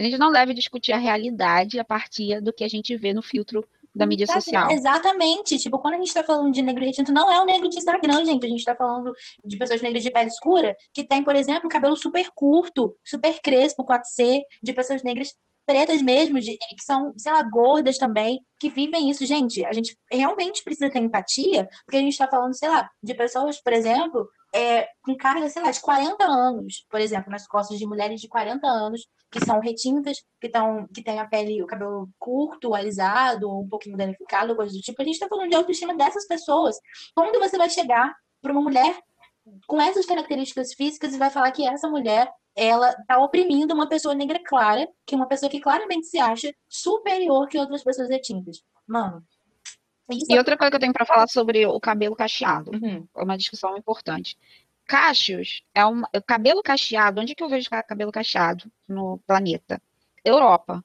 [0.00, 3.22] a gente não deve discutir a realidade a partir do que a gente vê no
[3.22, 4.70] filtro da mídia social.
[4.70, 5.58] Exatamente.
[5.58, 8.24] Tipo, quando a gente tá falando de negro retinto, não é o negro de Instagram,
[8.24, 8.46] gente.
[8.46, 9.12] A gente tá falando
[9.44, 13.84] de pessoas negras de pele escura, que tem, por exemplo, cabelo super curto, super crespo,
[13.84, 15.34] 4C, de pessoas negras
[15.66, 19.24] pretas mesmo, de, que são, sei lá, gordas também, que vivem isso.
[19.26, 23.14] Gente, a gente realmente precisa ter empatia, porque a gente está falando, sei lá, de
[23.14, 27.78] pessoas, por exemplo, é, com carga, sei lá, de 40 anos, por exemplo, nas costas
[27.78, 31.66] de mulheres de 40 anos, que são retintas, que, tão, que têm a pele, o
[31.66, 35.00] cabelo curto, alisado, ou um pouquinho danificado, coisa do tipo.
[35.00, 36.76] A gente está falando de autoestima dessas pessoas.
[37.14, 38.98] Quando você vai chegar para uma mulher
[39.66, 44.14] com essas características físicas e vai falar que essa mulher ela está oprimindo uma pessoa
[44.14, 48.62] negra clara, que é uma pessoa que claramente se acha superior que outras pessoas retintas.
[48.86, 49.24] Mano.
[50.10, 53.06] E outra coisa que eu tenho para falar sobre o cabelo cacheado, uhum.
[53.16, 54.36] é uma discussão importante.
[54.86, 57.20] Cachos é um cabelo cacheado.
[57.20, 59.80] Onde que eu vejo cabelo cacheado no planeta?
[60.24, 60.84] Europa.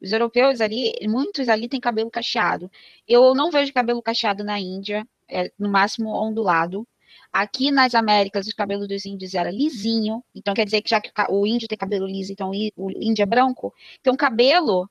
[0.00, 2.70] Os europeus ali, muitos ali têm cabelo cacheado.
[3.06, 6.86] Eu não vejo cabelo cacheado na Índia, é no máximo ondulado.
[7.32, 11.12] Aqui nas Américas, os cabelos dos índios era lisinho, então quer dizer que já que
[11.28, 13.72] o índio tem cabelo liso, então o índio é branco.
[14.00, 14.90] Então, cabelo,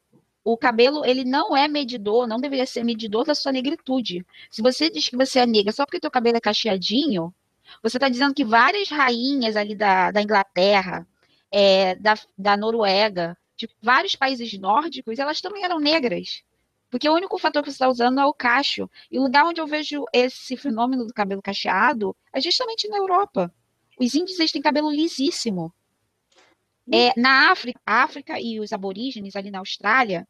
[0.53, 4.25] o cabelo, ele não é medidor, não deveria ser medidor da sua negritude.
[4.49, 7.33] Se você diz que você é negra só porque teu cabelo é cacheadinho,
[7.83, 11.07] você está dizendo que várias rainhas ali da, da Inglaterra,
[11.51, 16.43] é, da, da Noruega, de vários países nórdicos, elas também eram negras.
[16.89, 18.89] Porque o único fator que você está usando é o cacho.
[19.11, 23.53] E o lugar onde eu vejo esse fenômeno do cabelo cacheado é justamente na Europa.
[23.99, 25.71] Os índios têm cabelo lisíssimo.
[26.91, 30.27] É, na África, África e os aborígenes ali na Austrália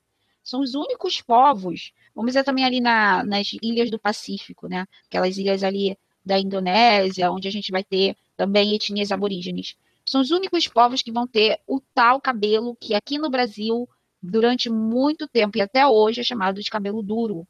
[0.50, 4.86] são os únicos povos, vamos dizer também ali na, nas ilhas do Pacífico, né?
[5.06, 9.76] Aquelas ilhas ali da Indonésia, onde a gente vai ter também etnias aborígenes.
[10.06, 13.88] São os únicos povos que vão ter o tal cabelo que aqui no Brasil
[14.22, 17.48] durante muito tempo e até hoje é chamado de cabelo duro.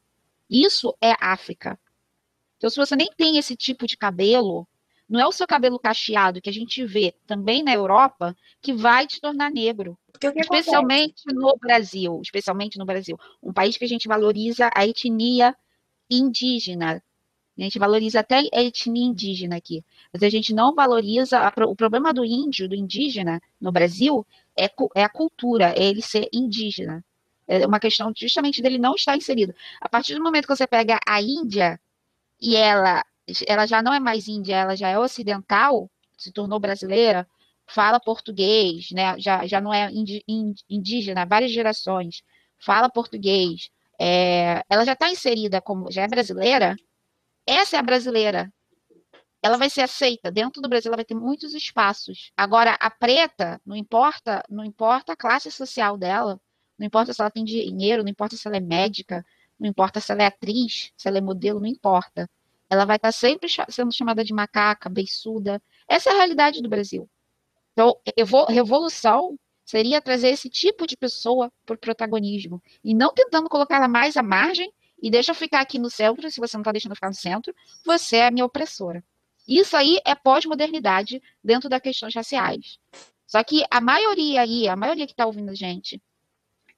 [0.48, 1.78] Isso é África.
[2.58, 4.68] Então, se você nem tem esse tipo de cabelo,
[5.10, 9.08] não é o seu cabelo cacheado que a gente vê também na Europa que vai
[9.08, 9.98] te tornar negro.
[10.22, 11.34] especialmente acontece?
[11.34, 15.56] no Brasil, especialmente no Brasil, um país que a gente valoriza a etnia
[16.08, 17.02] indígena.
[17.58, 21.74] A gente valoriza até a etnia indígena aqui, mas a gente não valoriza a, o
[21.74, 24.24] problema do índio, do indígena no Brasil
[24.56, 27.04] é, é a cultura, é ele ser indígena.
[27.48, 29.52] É uma questão justamente dele não estar inserido.
[29.80, 31.80] A partir do momento que você pega a Índia
[32.40, 33.04] e ela,
[33.46, 37.26] ela já não é mais índia, ela já é ocidental, se tornou brasileira,
[37.66, 39.18] fala português, né?
[39.18, 39.90] já, já não é
[40.68, 42.22] indígena, várias gerações,
[42.58, 46.76] fala português, é, ela já está inserida como, já é brasileira,
[47.46, 48.52] essa é a brasileira,
[49.42, 50.30] ela vai ser aceita.
[50.30, 52.30] Dentro do Brasil, ela vai ter muitos espaços.
[52.36, 56.40] Agora, a preta, não importa, não importa a classe social dela,
[56.78, 59.24] não importa se ela tem dinheiro, não importa se ela é médica,
[59.58, 62.28] não importa se ela é atriz, se ela é modelo, não importa.
[62.70, 65.60] Ela vai estar sempre sendo chamada de macaca, beiçuda.
[65.88, 67.10] Essa é a realidade do Brasil.
[67.72, 67.96] Então,
[68.48, 73.88] revolução seria trazer esse tipo de pessoa para o protagonismo e não tentando colocar ela
[73.88, 76.92] mais à margem e deixa eu ficar aqui no centro, se você não está deixando
[76.92, 77.54] eu ficar no centro,
[77.84, 79.02] você é a minha opressora.
[79.48, 82.78] Isso aí é pós-modernidade dentro das questões raciais.
[83.26, 86.02] Só que a maioria aí, a maioria que está ouvindo a gente,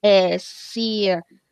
[0.02, 1.07] é, se,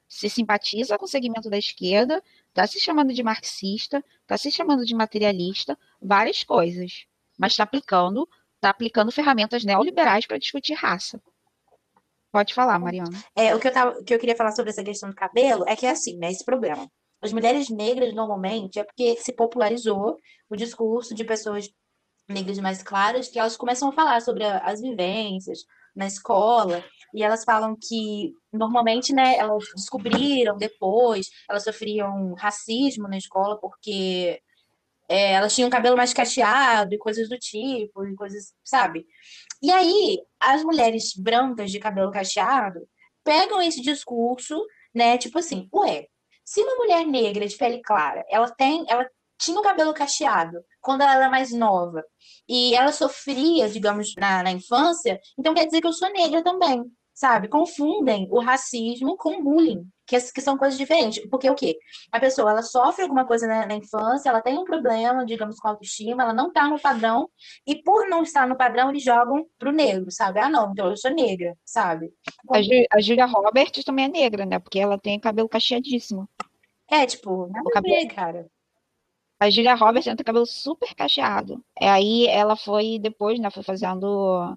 [0.07, 4.85] se simpatiza com o segmento da esquerda, está se chamando de marxista, está se chamando
[4.85, 7.07] de materialista, várias coisas.
[7.39, 11.21] Mas está aplicando, está aplicando ferramentas neoliberais para discutir raça.
[12.31, 13.19] Pode falar, Mariana.
[13.35, 15.75] É, o que eu, tava, que eu queria falar sobre essa questão do cabelo é
[15.75, 16.31] que é assim, né?
[16.31, 16.89] Esse problema.
[17.21, 20.17] As mulheres negras, normalmente, é porque se popularizou
[20.49, 21.69] o discurso de pessoas
[22.29, 25.59] negras mais claras, que elas começam a falar sobre as vivências
[25.95, 33.19] na escola, e elas falam que, normalmente, né, elas descobriram depois, elas sofriam racismo na
[33.19, 34.41] escola, porque
[35.09, 39.07] é, elas tinham cabelo mais cacheado e coisas do tipo, e coisas, sabe?
[39.63, 42.81] E aí, as mulheres brancas de cabelo cacheado
[43.25, 46.07] pegam esse discurso, né, tipo assim, ué,
[46.45, 49.09] se uma mulher negra de pele clara, ela tem, ela
[49.41, 52.05] tinha o cabelo cacheado quando ela era mais nova
[52.49, 56.85] e ela sofria, digamos, na, na infância, então quer dizer que eu sou negra também,
[57.21, 57.49] sabe?
[57.49, 61.23] Confundem o racismo com o bullying, que, que são coisas diferentes.
[61.29, 61.77] Porque o quê?
[62.11, 65.69] A pessoa, ela sofre alguma coisa na, na infância, ela tem um problema, digamos, com
[65.69, 67.29] autoestima, ela não está no padrão,
[67.67, 70.41] e por não estar no padrão, eles jogam pro negro, sabe?
[70.41, 72.11] Ah, não, então eu sou negra, sabe?
[72.51, 74.59] A, Ju, a Julia Roberts também é negra, né?
[74.59, 76.27] Porque ela tem cabelo cacheadíssimo.
[76.91, 77.97] É, tipo, nada o cabelo...
[77.97, 78.47] Ver, cara.
[79.39, 81.63] A Julia Roberts tem cabelo super cacheado.
[81.79, 84.57] É, aí ela foi depois, né, foi fazendo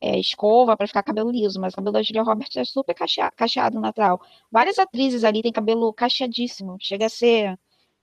[0.00, 3.34] é, escova para ficar cabelo liso, mas o cabelo da Julia Roberts é super cacheado,
[3.36, 4.20] cacheado natural.
[4.50, 7.58] Várias atrizes ali têm cabelo cacheadíssimo, chega a ser.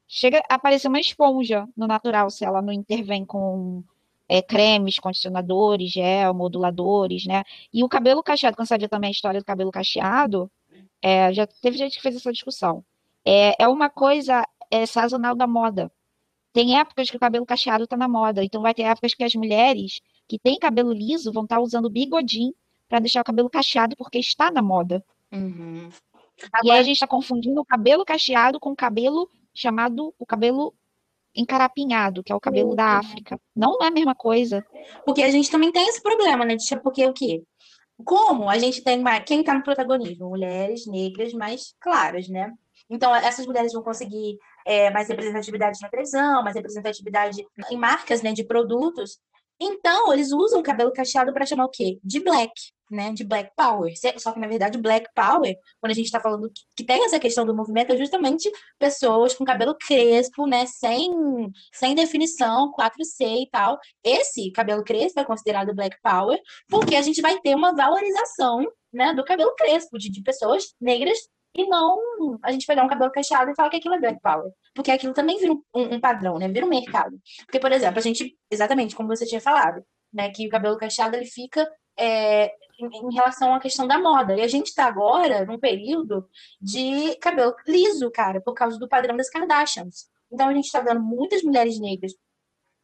[0.07, 3.83] Chega a parecer uma esponja no natural, se ela não intervém com
[4.27, 7.43] é, cremes, condicionadores, gel, moduladores, né?
[7.73, 10.51] E o cabelo cacheado, quando vê também a história do cabelo cacheado,
[11.01, 12.83] é, já teve gente que fez essa discussão.
[13.25, 15.91] É, é uma coisa é, sazonal da moda.
[16.53, 19.35] Tem épocas que o cabelo cacheado está na moda, então vai ter épocas que as
[19.35, 20.01] mulheres
[20.33, 22.55] que têm cabelo liso vão estar tá usando bigodinho
[22.89, 25.05] para deixar o cabelo cacheado porque está na moda.
[25.31, 25.89] Uhum.
[26.51, 26.65] Agora...
[26.65, 30.73] E aí a gente está confundindo o cabelo cacheado com o cabelo chamado o cabelo
[31.35, 32.75] encarapinhado, que é o cabelo uhum.
[32.75, 33.39] da África.
[33.55, 34.65] Não é a mesma coisa.
[35.05, 36.55] Porque a gente também tem esse problema, né?
[36.81, 37.43] Porque o quê?
[38.03, 39.23] Como a gente tem mais.
[39.25, 40.29] Quem está no protagonismo?
[40.29, 42.51] Mulheres negras mais claras, né?
[42.89, 48.33] Então, essas mulheres vão conseguir é, mais representatividade na televisão, mais representatividade em marcas né,
[48.33, 49.19] de produtos.
[49.63, 51.97] Então, eles usam o cabelo cacheado para chamar o quê?
[52.03, 52.51] De black,
[52.91, 53.13] né?
[53.13, 53.93] De black power.
[54.17, 57.45] Só que, na verdade, black power, quando a gente está falando que tem essa questão
[57.45, 60.65] do movimento, é justamente pessoas com cabelo crespo, né?
[60.65, 61.11] Sem,
[61.73, 63.79] sem definição, 4C e tal.
[64.03, 69.13] Esse cabelo crespo é considerado black power, porque a gente vai ter uma valorização né,
[69.13, 71.17] do cabelo crespo, de, de pessoas negras
[71.55, 74.51] e não a gente pegar um cabelo cacheado e falar que aquilo é black power.
[74.73, 76.47] Porque aquilo também vira um, um, padrão, né?
[76.47, 77.19] Vira um mercado.
[77.45, 80.31] Porque, por exemplo, a gente, exatamente como você tinha falado, né?
[80.31, 84.35] Que o cabelo cacheado ele fica é, em, relação à questão da moda.
[84.35, 86.27] E a gente está agora num período
[86.59, 90.07] de cabelo liso, cara, por causa do padrão das Kardashians.
[90.31, 92.13] Então a gente está vendo muitas mulheres negras.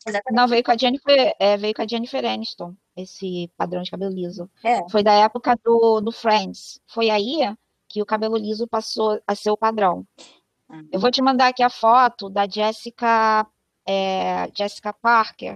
[0.05, 0.39] Exatamente.
[0.39, 4.13] Não, veio com a Jennifer, é, veio com a Jennifer Aniston, esse padrão de cabelo
[4.13, 4.49] liso.
[4.63, 4.87] É.
[4.89, 6.79] Foi da época do, do Friends.
[6.87, 7.41] Foi aí
[7.89, 10.05] que o cabelo liso passou a ser o padrão.
[10.69, 10.87] Uhum.
[10.91, 13.45] Eu vou te mandar aqui a foto da Jessica,
[13.85, 15.55] é, Jessica Parker,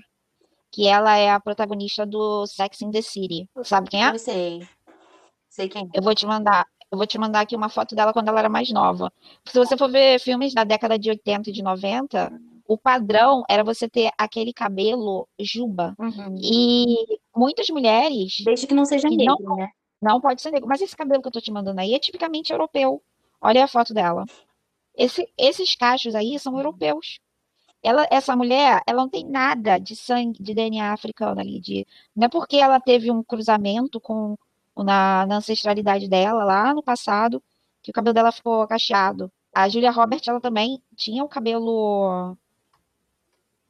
[0.71, 3.47] que ela é a protagonista do Sex in the City.
[3.63, 4.09] Sabe quem é?
[4.09, 4.67] Eu sei.
[5.47, 5.83] Sei quem.
[5.93, 5.99] É.
[5.99, 6.65] Eu vou te mandar.
[6.91, 9.11] Eu vou te mandar aqui uma foto dela quando ela era mais nova.
[9.47, 12.31] Se você for ver filmes da década de 80 e de 90,
[12.67, 15.95] o padrão era você ter aquele cabelo juba.
[15.99, 16.35] Uhum.
[16.39, 18.35] E muitas mulheres.
[18.45, 19.69] Desde que não seja que negro, não, né?
[20.03, 20.67] Não pode ser negro.
[20.67, 23.01] Mas esse cabelo que eu tô te mandando aí é tipicamente europeu.
[23.41, 24.25] Olha a foto dela.
[24.95, 27.19] Esse, esses cachos aí são europeus.
[27.81, 31.59] Ela, essa mulher, ela não tem nada de sangue, de DNA africano ali.
[31.59, 34.37] De, não é porque ela teve um cruzamento com
[34.77, 37.41] na, na ancestralidade dela lá no passado
[37.81, 39.31] que o cabelo dela ficou cacheado.
[39.53, 42.35] A Julia Roberts, ela também tinha o cabelo.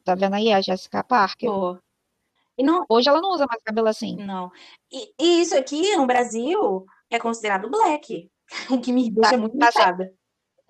[0.04, 1.50] Tá vendo aí a Jessica Parker?
[1.50, 1.78] Oh.
[2.58, 2.84] Não...
[2.88, 4.16] Hoje ela não usa mais cabelo assim.
[4.16, 4.50] Não.
[4.90, 8.30] E, e, isso aqui no Brasil é considerado black,
[8.70, 10.14] o que me deixa tá, muito tá irritada.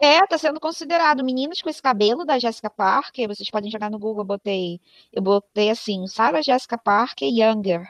[0.00, 1.24] É, tá sendo considerado.
[1.24, 4.80] Meninas com esse cabelo da Jessica Parker, vocês podem jogar no Google, eu botei,
[5.12, 7.86] eu botei assim, Sarah Jessica Parker Younger.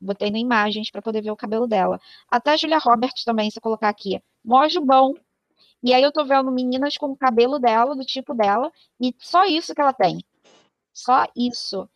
[0.00, 1.98] Botei no imagens para poder ver o cabelo dela.
[2.30, 4.22] Até a Julia Roberts também, se eu colocar aqui.
[4.44, 5.14] Mojo bom.
[5.82, 9.44] E aí eu tô vendo meninas com o cabelo dela, do tipo dela, e só
[9.44, 10.22] isso que ela tem.
[10.92, 11.88] Só isso.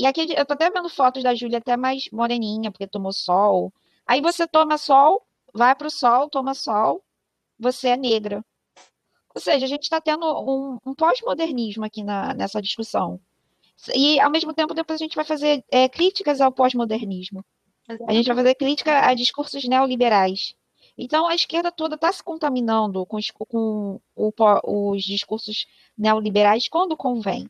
[0.00, 3.70] E aqui eu tô até vendo fotos da Júlia até mais moreninha, porque tomou sol.
[4.06, 7.04] Aí você toma sol, vai pro sol, toma sol,
[7.58, 8.42] você é negra.
[9.34, 13.20] Ou seja, a gente está tendo um, um pós-modernismo aqui na, nessa discussão.
[13.94, 17.44] E, ao mesmo tempo, depois a gente vai fazer é, críticas ao pós-modernismo.
[18.08, 20.54] A gente vai fazer crítica a discursos neoliberais.
[20.96, 24.32] Então, a esquerda toda está se contaminando com, com o,
[24.92, 27.46] os discursos neoliberais quando convém.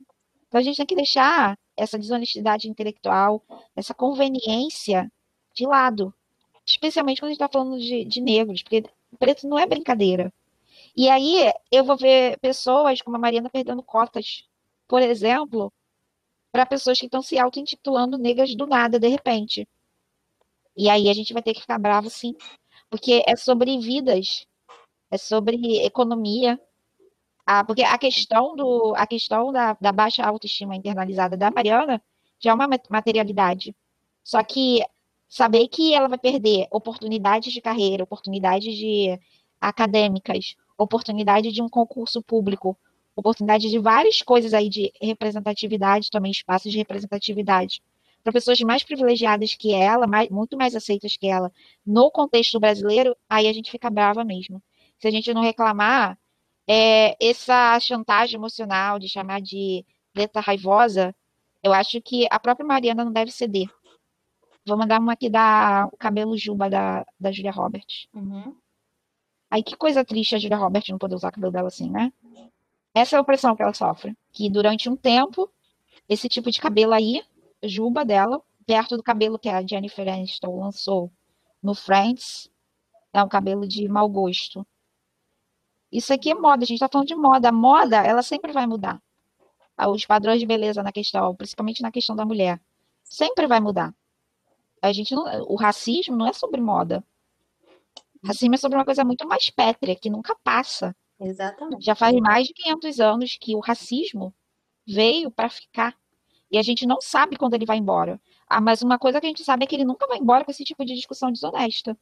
[0.48, 3.42] Então, a gente tem que deixar essa desonestidade intelectual,
[3.74, 5.10] essa conveniência
[5.54, 6.12] de lado.
[6.66, 8.84] Especialmente quando a gente está falando de, de negros, porque
[9.18, 10.32] preto não é brincadeira.
[10.96, 14.44] E aí eu vou ver pessoas como a Mariana perdendo cotas,
[14.86, 15.72] por exemplo,
[16.52, 19.66] para pessoas que estão se auto-intitulando negras do nada, de repente.
[20.76, 22.34] E aí a gente vai ter que ficar bravo, sim,
[22.90, 24.46] porque é sobre vidas,
[25.11, 26.61] é sobre economia,
[27.53, 32.01] ah, porque a questão, do, a questão da, da baixa autoestima internalizada da Mariana
[32.38, 33.74] já é uma materialidade.
[34.22, 34.84] Só que
[35.28, 39.18] saber que ela vai perder oportunidades de carreira, oportunidades de
[39.61, 42.78] acadêmicas, oportunidade de um concurso público,
[43.16, 47.82] oportunidade de várias coisas aí de representatividade, também espaços de representatividade.
[48.22, 51.51] Para pessoas mais privilegiadas que ela, mais, muito mais aceitas que ela,
[51.84, 54.62] no contexto brasileiro, aí a gente fica brava mesmo.
[55.01, 56.16] se a gente não reclamar,
[56.72, 61.12] é, essa chantagem emocional de chamar de preta raivosa,
[61.64, 63.68] eu acho que a própria Mariana não deve ceder.
[64.64, 68.06] Vou mandar uma aqui da o cabelo Juba da, da Julia Roberts.
[68.14, 68.54] Uhum.
[69.50, 72.12] Aí que coisa triste a Julia Roberts não poder usar o cabelo dela assim, né?
[72.94, 74.16] Essa é a opressão que ela sofre.
[74.32, 75.50] Que durante um tempo,
[76.08, 77.20] esse tipo de cabelo aí,
[77.64, 81.10] Juba dela, perto do cabelo que a Jennifer Aniston lançou
[81.60, 82.48] no Friends,
[83.12, 84.64] é um cabelo de mau gosto.
[85.91, 87.49] Isso aqui é moda, a gente está falando de moda.
[87.49, 89.03] A moda, ela sempre vai mudar.
[89.88, 92.61] Os padrões de beleza na questão, principalmente na questão da mulher,
[93.03, 93.95] sempre vai mudar.
[94.82, 97.05] A gente não, o racismo não é sobre moda.
[98.22, 100.95] O racismo é sobre uma coisa muito mais pétrea, que nunca passa.
[101.18, 101.84] Exatamente.
[101.84, 104.34] Já faz mais de 500 anos que o racismo
[104.86, 105.97] veio para ficar.
[106.51, 108.20] E a gente não sabe quando ele vai embora.
[108.47, 110.51] Ah, mas uma coisa que a gente sabe é que ele nunca vai embora com
[110.51, 111.97] esse tipo de discussão desonesta.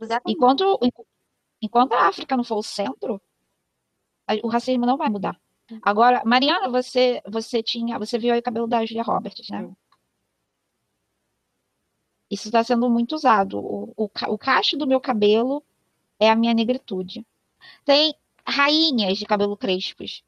[0.00, 0.36] Exatamente.
[0.36, 0.78] Enquanto,
[1.60, 3.20] enquanto a África não for o centro,
[4.42, 5.40] o racismo não vai mudar.
[5.82, 9.70] Agora, Mariana, você você tinha, você viu aí o cabelo da Julia Roberts, né?
[12.30, 13.58] Isso está sendo muito usado.
[13.58, 15.62] O, o, o cacho do meu cabelo
[16.18, 17.26] é a minha negritude.
[17.84, 18.14] Tem
[18.46, 20.22] rainhas de cabelo crespos,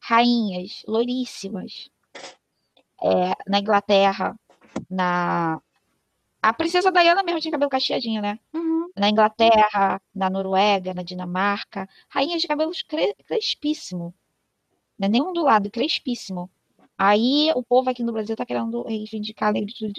[0.00, 1.90] rainhas loiríssimas,
[3.02, 4.38] é, na Inglaterra,
[4.88, 5.60] na
[6.42, 8.38] a princesa Diana mesmo tinha cabelo cacheadinho, né?
[8.52, 8.90] Uhum.
[8.96, 14.14] Na Inglaterra, na Noruega, na Dinamarca, rainhas de cabelos cre crespíssimo.
[14.98, 16.50] Não é nem ondulado, crespíssimo.
[16.98, 19.54] Aí o povo aqui no Brasil está querendo reivindicar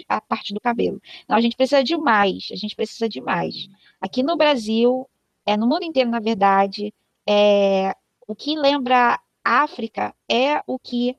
[0.08, 1.02] a parte do cabelo.
[1.28, 3.68] Não, a gente precisa de mais, a gente precisa de mais.
[4.00, 5.08] Aqui no Brasil,
[5.44, 6.94] é, no mundo inteiro, na verdade,
[7.28, 7.94] é,
[8.26, 11.16] o que lembra África é o que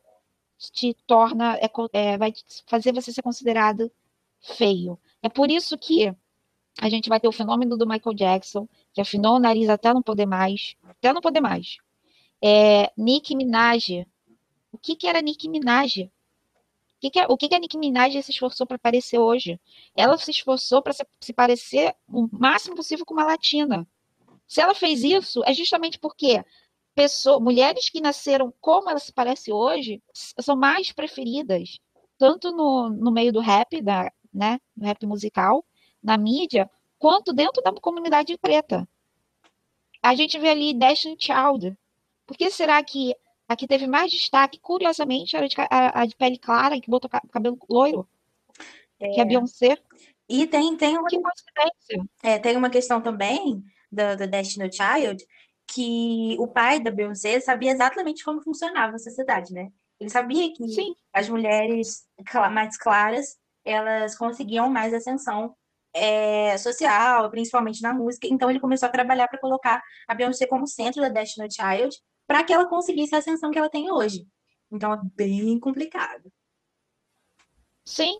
[0.71, 2.33] te torna, é, é, vai
[2.65, 3.91] fazer você ser considerado
[4.41, 4.97] feio.
[5.23, 6.13] É por isso que
[6.79, 10.01] a gente vai ter o fenômeno do Michael Jackson, que afinou o nariz até não
[10.01, 11.77] poder mais, até não poder mais.
[12.43, 14.05] É, Nicki Minaj.
[14.69, 16.01] O que, que era Nicki Minaj?
[16.01, 16.09] O
[16.99, 19.59] que, que, é, o que, que a Nicki Minaj se esforçou para parecer hoje?
[19.95, 23.87] Ela se esforçou para se, se parecer o máximo possível com uma latina.
[24.45, 26.43] Se ela fez isso, é justamente porque
[26.93, 31.79] pessoas, mulheres que nasceram como ela se parece hoje são mais preferidas,
[32.17, 35.63] tanto no, no meio do rap, da, né, no rap musical,
[36.01, 38.87] na mídia, quanto dentro da comunidade preta.
[40.01, 41.77] A gente vê ali Destiny Child.
[42.25, 43.15] Por que será que
[43.47, 47.57] a que teve mais destaque, curiosamente, era a, a, de pele clara, que botou cabelo
[47.69, 48.07] loiro?
[48.99, 49.09] É.
[49.09, 49.77] Que é a Beyoncé.
[50.27, 52.09] E tem, tem uma, que coincidência.
[52.23, 55.25] É, tem uma questão também do, do Destiny Child,
[55.67, 59.71] que o pai da Beyoncé sabia exatamente como funcionava a sociedade, né?
[59.99, 60.95] Ele sabia que Sim.
[61.13, 62.07] as mulheres
[62.51, 65.55] mais claras elas conseguiam mais ascensão
[65.93, 68.27] é, social, principalmente na música.
[68.27, 71.95] Então ele começou a trabalhar para colocar a Beyoncé como centro da Destiny Child,
[72.27, 74.25] para que ela conseguisse a ascensão que ela tem hoje.
[74.71, 76.31] Então é bem complicado.
[77.85, 78.19] Sim.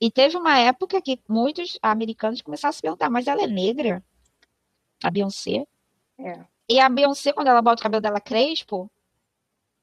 [0.00, 4.04] E teve uma época que muitos americanos começaram a se perguntar, mas ela é negra?
[5.04, 5.64] A Beyoncé?
[6.18, 6.44] É.
[6.68, 8.90] E a Beyoncé, quando ela bota o cabelo dela crespo,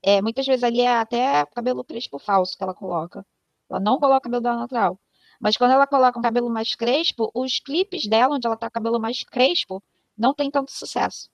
[0.01, 3.25] é, muitas vezes ali é até cabelo crespo falso que ela coloca.
[3.69, 4.99] Ela não coloca cabelo dela natural.
[5.39, 8.71] Mas quando ela coloca um cabelo mais crespo, os clipes dela, onde ela tá com
[8.71, 9.81] o cabelo mais crespo,
[10.17, 11.29] não tem tanto sucesso.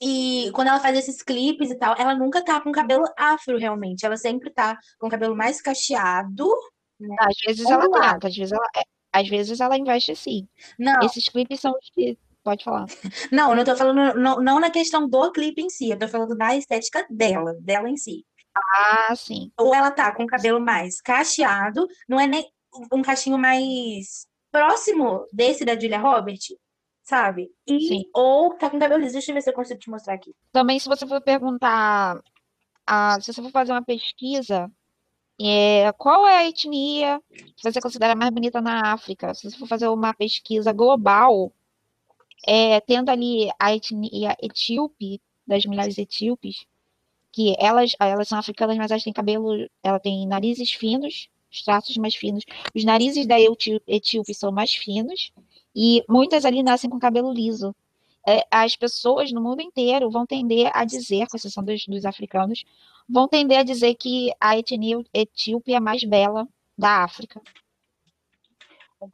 [0.00, 4.04] E quando ela faz esses clipes e tal, ela nunca tá com cabelo afro, realmente.
[4.04, 6.48] Ela sempre tá com o cabelo mais cacheado.
[6.98, 7.14] Né?
[7.20, 10.48] Às vezes ela tenta, às vezes ela, é, às vezes ela investe sim.
[10.78, 11.00] Não.
[11.02, 12.18] Esses clipes são os que.
[12.42, 12.86] Pode falar.
[13.32, 16.06] Não, eu não tô falando não, não na questão do clipe em si, eu tô
[16.06, 18.24] falando da estética dela, dela em si.
[18.56, 19.50] Ah, sim.
[19.58, 22.50] Ou ela tá com o cabelo mais cacheado, não é nem
[22.92, 26.38] um cachinho mais próximo desse da Julia Robert,
[27.02, 27.50] sabe?
[27.66, 28.04] E, Sim.
[28.14, 29.14] ou tá com cabelo liso.
[29.14, 30.34] Deixa eu ver se eu consigo te mostrar aqui.
[30.52, 32.20] Também, se você for perguntar,
[32.86, 34.70] ah, se você for fazer uma pesquisa,
[35.40, 39.34] é, qual é a etnia que você considera mais bonita na África?
[39.34, 41.52] Se você for fazer uma pesquisa global,
[42.46, 46.66] é, tendo ali a etnia etíope, das mulheres etíopes,
[47.36, 51.94] que elas, elas são africanas, mas elas têm cabelo, ela tem narizes finos, os traços
[51.98, 52.42] mais finos.
[52.74, 53.36] Os narizes da
[53.86, 55.34] etíope são mais finos
[55.74, 57.76] e muitas ali nascem com cabelo liso.
[58.26, 62.64] É, as pessoas no mundo inteiro vão tender a dizer, com exceção dos, dos africanos,
[63.06, 67.38] vão tender a dizer que a etnia etíope é mais bela da África.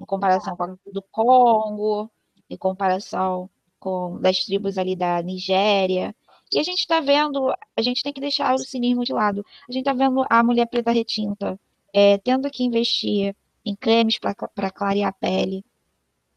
[0.00, 2.08] Em comparação com a do Congo,
[2.48, 3.50] em comparação
[3.80, 6.14] com das tribos ali da Nigéria.
[6.52, 9.44] E a gente está vendo, a gente tem que deixar o cinismo de lado.
[9.68, 11.58] A gente está vendo a mulher preta retinta
[11.92, 15.64] é, tendo que investir em cremes para clarear a pele,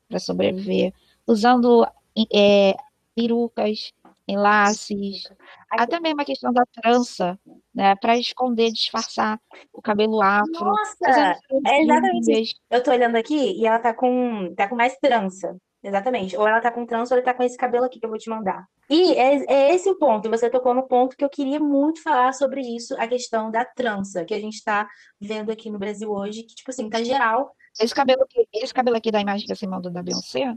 [0.07, 0.93] para sobreviver,
[1.25, 1.87] usando
[2.33, 2.75] é,
[3.15, 3.93] perucas,
[4.27, 5.23] enlaces,
[5.71, 7.39] até mesmo a questão da trança,
[7.73, 9.39] né, para esconder, disfarçar
[9.71, 10.65] o cabelo afro.
[10.65, 12.55] Nossa, é exatamente isso.
[12.69, 15.55] Eu tô olhando aqui e ela tá com, tá com mais trança.
[15.85, 16.35] Exatamente.
[16.35, 18.17] Ou ela tá com trança ou ela tá com esse cabelo aqui que eu vou
[18.17, 18.67] te mandar.
[18.89, 20.27] E é, é esse o ponto.
[20.31, 24.25] Você tocou no ponto que eu queria muito falar sobre isso, a questão da trança,
[24.25, 24.89] que a gente tá
[25.21, 27.55] vendo aqui no Brasil hoje, que, tipo assim, tá geral.
[27.79, 30.55] Esse cabelo aqui, esse cabelo aqui da imagem que você mandou da Beyoncé,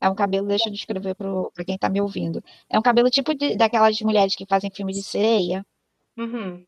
[0.00, 2.42] é um cabelo, deixa eu descrever para quem está me ouvindo.
[2.70, 5.66] É um cabelo tipo de, daquelas mulheres que fazem filme de sereia.
[6.16, 6.64] Uhum.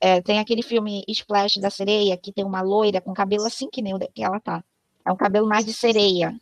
[0.00, 3.82] É, tem aquele filme Splash da sereia, que tem uma loira com cabelo assim que
[3.82, 4.62] nem o que ela tá.
[5.04, 6.38] É um cabelo mais de sereia.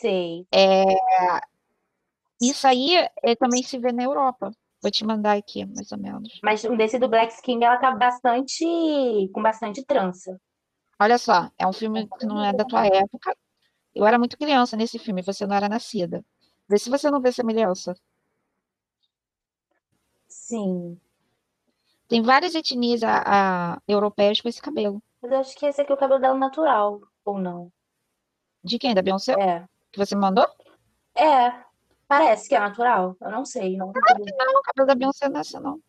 [0.00, 0.46] Sei.
[0.52, 0.84] É,
[2.40, 4.50] isso aí é, também se vê na Europa.
[4.80, 6.38] Vou te mandar aqui, mais ou menos.
[6.42, 8.64] Mas desse do Black Skin, ela tá bastante.
[9.32, 10.40] com bastante trança.
[11.00, 13.36] Olha só, é um filme que não é da tua época,
[13.94, 16.24] eu era muito criança nesse filme, você não era nascida.
[16.68, 17.96] Vê se você não vê semelhança.
[20.28, 21.00] Sim.
[22.08, 23.22] Tem várias etnias a,
[23.74, 25.02] a, europeias com esse cabelo.
[25.20, 27.72] Mas eu acho que esse aqui é o cabelo dela natural, ou não?
[28.62, 28.94] De quem?
[28.94, 29.32] Da Beyoncé?
[29.32, 29.68] É.
[29.92, 30.46] Que você mandou?
[31.14, 31.68] É.
[32.06, 33.16] Parece que é natural.
[33.20, 33.76] Eu não sei.
[33.76, 35.74] Não, não, o cabelo da Beyoncé não é assim, não.
[35.74, 35.82] O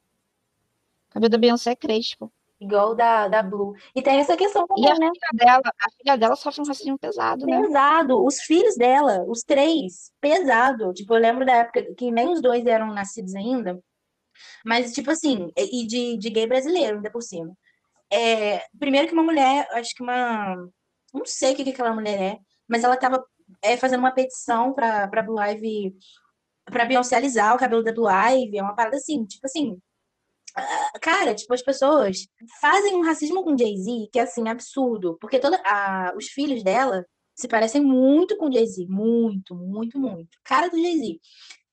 [1.11, 2.31] cabelo da Beyoncé é crespo.
[2.59, 3.73] Igual da, da Blue.
[3.95, 5.09] E tem essa questão também, e a né?
[5.13, 7.61] Filha dela, a filha dela sofre um racismo pesado, né?
[7.61, 8.21] Pesado.
[8.21, 10.93] Os filhos dela, os três, pesado.
[10.93, 13.81] Tipo, eu lembro da época que nem os dois eram nascidos ainda.
[14.65, 17.55] Mas, tipo assim, e de, de gay brasileiro, ainda por cima.
[18.11, 20.55] É, primeiro que uma mulher, acho que uma.
[21.13, 23.23] Não sei o que, que aquela mulher é, mas ela tava
[23.61, 25.95] é, fazendo uma petição pra, pra Blue Ivy,
[26.65, 29.79] pra Beyoncé alisar o cabelo da Blue Ivy, é uma parada assim, tipo assim,
[31.01, 32.27] Cara, tipo, as pessoas
[32.59, 35.17] fazem um racismo com Jay-Z que é assim, absurdo.
[35.19, 38.85] Porque toda, a, os filhos dela se parecem muito com Jay-Z.
[38.87, 40.37] Muito, muito, muito.
[40.43, 41.19] Cara do Jay-Z.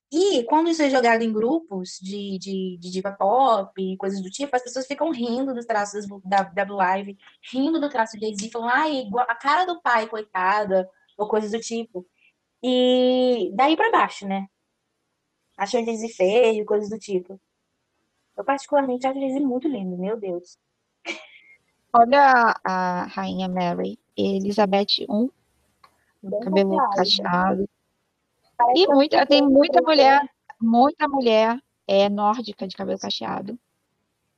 [0.09, 4.29] E quando isso é jogado em grupos de, de, de diva pop e coisas do
[4.29, 7.17] tipo, as pessoas ficam rindo dos traços da, da Blue Ivy,
[7.51, 11.51] rindo do traço de Jay-Z, falando, ai, igual a cara do pai, coitada, ou coisas
[11.51, 12.05] do tipo.
[12.63, 14.47] E daí pra baixo, né?
[15.57, 17.39] Acham Jay-Z feio, coisas do tipo.
[18.37, 20.59] Eu, particularmente, acho ele muito lindo, meu Deus.
[21.91, 25.31] Olha a Rainha Mary, Elizabeth I,
[26.21, 27.67] Bem cabelo cacheado.
[28.75, 30.21] E muita, tem muita mulher,
[30.59, 33.57] muita mulher é nórdica de cabelo cacheado.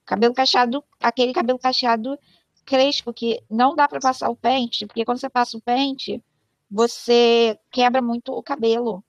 [0.05, 2.17] Cabelo cacheado, aquele cabelo cacheado
[2.65, 6.23] crespo que não dá para passar o pente, porque quando você passa o pente,
[6.69, 9.03] você quebra muito o cabelo.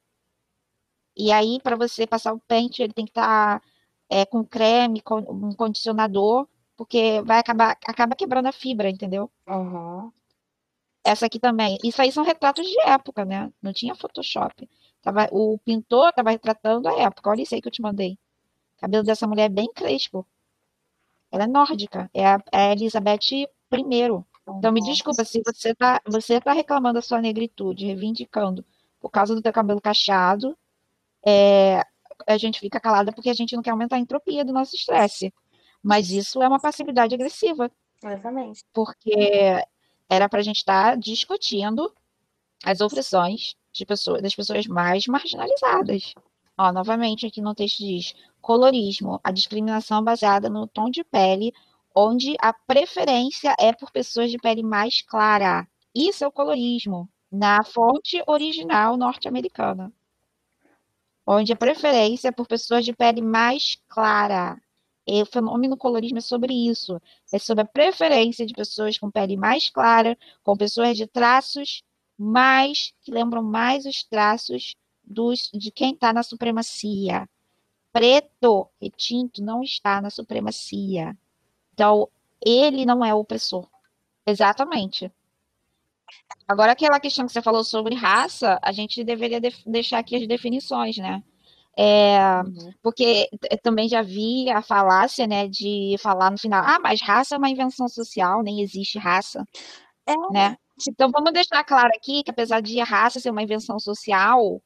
[1.16, 3.66] E aí, para você passar o pente, ele tem que estar tá
[4.08, 9.30] é, com creme, com um condicionador, porque vai acabar acaba quebrando a fibra, entendeu?
[9.46, 10.11] Uhum.
[11.04, 11.78] Essa aqui também.
[11.84, 13.52] Isso aí são retratos de época, né?
[13.62, 14.68] Não tinha Photoshop.
[15.02, 17.30] Tava, o pintor estava retratando a época.
[17.30, 18.18] Olha isso aí que eu te mandei.
[18.76, 20.26] O cabelo dessa mulher é bem crespo.
[21.30, 22.11] Ela é nórdica.
[22.12, 23.48] É a, é a Elizabeth I.
[24.59, 28.64] Então, me desculpa se você está você tá reclamando da sua negritude, reivindicando
[29.01, 30.57] por causa do teu cabelo cacheado.
[31.24, 31.82] É,
[32.26, 35.32] a gente fica calada porque a gente não quer aumentar a entropia do nosso estresse.
[35.82, 37.70] Mas isso é uma passividade agressiva.
[38.03, 38.64] Exatamente.
[38.72, 39.62] Porque
[40.09, 41.92] era para a gente estar tá discutindo
[42.64, 46.14] as opressões de pessoas, das pessoas mais marginalizadas.
[46.59, 51.55] Ó, novamente, aqui no texto diz: colorismo, a discriminação baseada no tom de pele,
[51.95, 55.66] onde a preferência é por pessoas de pele mais clara.
[55.95, 59.93] Isso é o colorismo, na fonte original norte-americana
[61.26, 64.61] onde a preferência é por pessoas de pele mais clara.
[65.07, 67.01] E o fenômeno colorismo é sobre isso.
[67.32, 71.84] É sobre a preferência de pessoas com pele mais clara, com pessoas de traços
[72.18, 74.74] mais, que lembram mais os traços
[75.05, 77.28] dos, de quem está na supremacia.
[77.93, 81.16] Preto, retinto, não está na supremacia.
[81.81, 82.11] Então,
[82.45, 83.66] ele não é o opressor.
[84.26, 85.11] Exatamente.
[86.47, 90.28] Agora, aquela questão que você falou sobre raça, a gente deveria de deixar aqui as
[90.28, 91.22] definições, né?
[91.74, 92.74] É, uhum.
[92.83, 93.31] Porque
[93.62, 97.49] também já vi a falácia, né, de falar no final, ah, mas raça é uma
[97.49, 99.43] invenção social, nem existe raça,
[100.07, 100.14] é.
[100.31, 100.59] né?
[100.87, 104.61] Então, vamos deixar claro aqui que, apesar de a raça ser uma invenção social,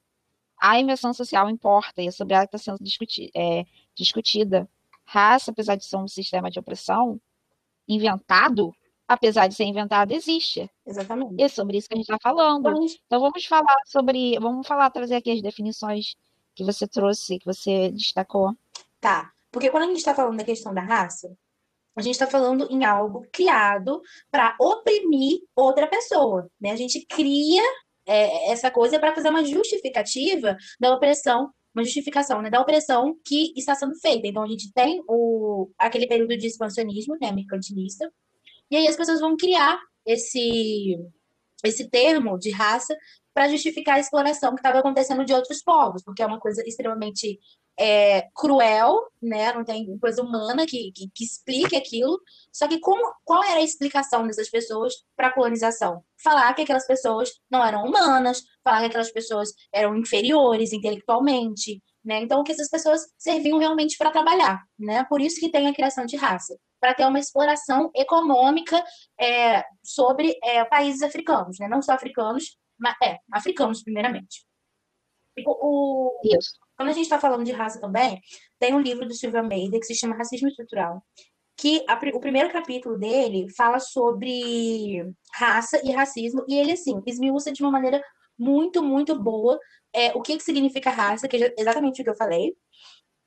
[0.59, 3.63] a invenção social importa, e é sobre ela que está sendo discuti é,
[3.95, 4.67] discutida.
[5.05, 7.19] Raça, apesar de ser um sistema de opressão
[7.87, 8.73] inventado,
[9.07, 10.69] apesar de ser inventado, existe.
[10.85, 11.35] Exatamente.
[11.37, 12.67] E é sobre isso que a gente está falando.
[13.05, 16.15] Então vamos falar sobre, vamos falar, trazer aqui as definições
[16.55, 18.55] que você trouxe, que você destacou.
[18.99, 21.35] Tá, porque quando a gente está falando da questão da raça,
[21.95, 26.71] a gente está falando em algo criado para oprimir outra pessoa, né?
[26.71, 27.63] A gente cria
[28.05, 33.53] é, essa coisa para fazer uma justificativa da opressão, uma justificação né, da opressão que
[33.55, 34.27] está sendo feita.
[34.27, 38.11] Então, a gente tem o, aquele período de expansionismo, né, mercantilista,
[38.71, 40.97] e aí as pessoas vão criar esse,
[41.63, 42.95] esse termo de raça
[43.33, 47.37] para justificar a exploração que estava acontecendo de outros povos, porque é uma coisa extremamente
[47.77, 49.51] é, cruel, né?
[49.53, 52.19] Não tem coisa humana que, que, que, explique aquilo.
[52.51, 56.01] Só que como, qual era a explicação dessas pessoas para a colonização?
[56.23, 62.19] Falar que aquelas pessoas não eram humanas, falar que aquelas pessoas eram inferiores intelectualmente, né?
[62.21, 65.05] Então que essas pessoas serviam realmente para trabalhar, né?
[65.05, 68.83] Por isso que tem a criação de raça, para ter uma exploração econômica
[69.19, 71.67] é, sobre é, países africanos, né?
[71.67, 74.45] Não só africanos, mas é africanos primeiramente.
[75.45, 76.21] O, o.
[76.75, 78.19] Quando a gente está falando de raça também,
[78.59, 81.03] tem um livro do Silvio Almeida que se chama Racismo Estrutural,
[81.57, 87.51] que a, o primeiro capítulo dele fala sobre raça e racismo, e ele, assim, esmiuça
[87.51, 88.03] de uma maneira
[88.37, 89.59] muito, muito boa
[89.93, 92.55] é, o que, que significa raça, que é exatamente o que eu falei.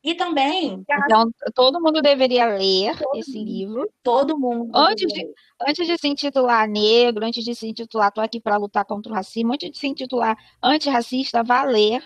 [0.05, 0.85] E também.
[0.89, 3.91] Então, todo mundo deveria ler todo esse mundo, livro.
[4.03, 4.71] Todo mundo.
[4.73, 5.27] Antes de,
[5.67, 9.15] antes de se intitular negro, antes de se intitular Tô aqui para lutar contra o
[9.15, 12.01] racismo, antes de se intitular antirracista, vá ler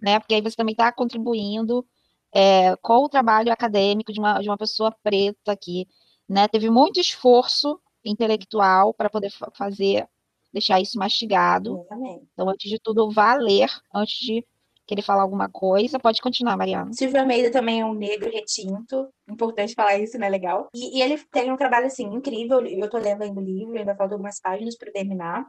[0.00, 0.18] né?
[0.18, 1.86] Porque aí você também está contribuindo
[2.32, 5.86] é, com o trabalho acadêmico de uma, de uma pessoa preta aqui,
[6.28, 6.48] né?
[6.48, 10.08] Teve muito esforço intelectual para poder fazer,
[10.58, 11.86] deixar isso mastigado.
[12.32, 14.44] Então, antes de tudo, vá ler, antes de
[14.86, 15.98] querer falar alguma coisa.
[15.98, 16.92] Pode continuar, Mariana.
[16.92, 19.08] Silvio Almeida também é um negro retinto.
[19.28, 20.28] Importante falar isso, né?
[20.28, 20.68] Legal.
[20.74, 22.64] E, e ele tem um trabalho, assim, incrível.
[22.64, 25.46] Eu estou lendo ainda o livro, ainda faltam algumas páginas para terminar.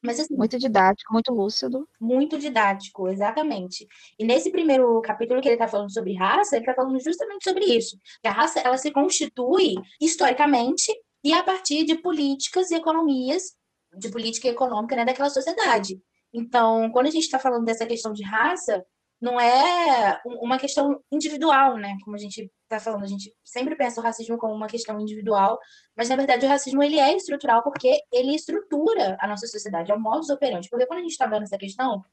[0.00, 1.88] Mas assim, muito didático, muito lúcido.
[2.00, 3.84] Muito didático, exatamente.
[4.16, 7.64] E nesse primeiro capítulo que ele está falando sobre raça, ele está falando justamente sobre
[7.64, 7.98] isso.
[8.22, 10.92] Que a raça ela se constitui historicamente
[11.24, 13.56] e a partir de políticas e economias,
[13.98, 16.00] de política econômica né, daquela sociedade.
[16.32, 18.84] Então, quando a gente está falando dessa questão de raça,
[19.20, 21.96] não é uma questão individual, né?
[22.04, 25.58] Como a gente está falando, a gente sempre pensa o racismo como uma questão individual,
[25.96, 29.94] mas na verdade o racismo ele é estrutural porque ele estrutura a nossa sociedade, é
[29.94, 30.68] o modus operandi.
[30.68, 32.04] Porque quando a gente está vendo essa questão,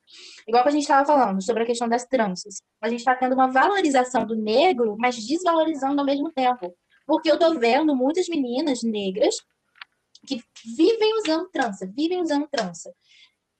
[0.48, 3.34] igual que a gente estava falando sobre a questão das tranças, a gente está tendo
[3.34, 6.74] uma valorização do negro, mas desvalorizando ao mesmo tempo.
[7.06, 9.36] Porque eu estou vendo muitas meninas negras
[10.26, 10.41] que
[10.76, 12.93] vivem usando trança, vivem usando trança.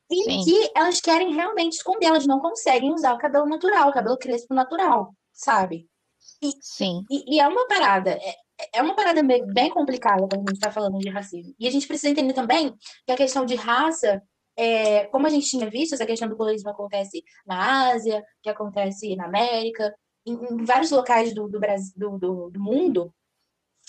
[0.10, 0.44] E Sim.
[0.44, 4.54] que elas querem realmente esconder, elas não conseguem usar o cabelo natural, o cabelo crespo
[4.54, 5.90] natural, sabe?
[6.42, 7.04] E, Sim.
[7.10, 8.36] E, e é uma parada, é,
[8.74, 11.54] é uma parada bem, bem complicada quando a gente está falando de racismo.
[11.60, 12.74] E a gente precisa entender também
[13.06, 14.22] que a questão de raça,
[14.56, 19.16] é, como a gente tinha visto, essa questão do colorismo acontece na Ásia, que acontece
[19.16, 19.94] na América,
[20.26, 23.14] em, em vários locais do, do, Brasil, do, do, do mundo,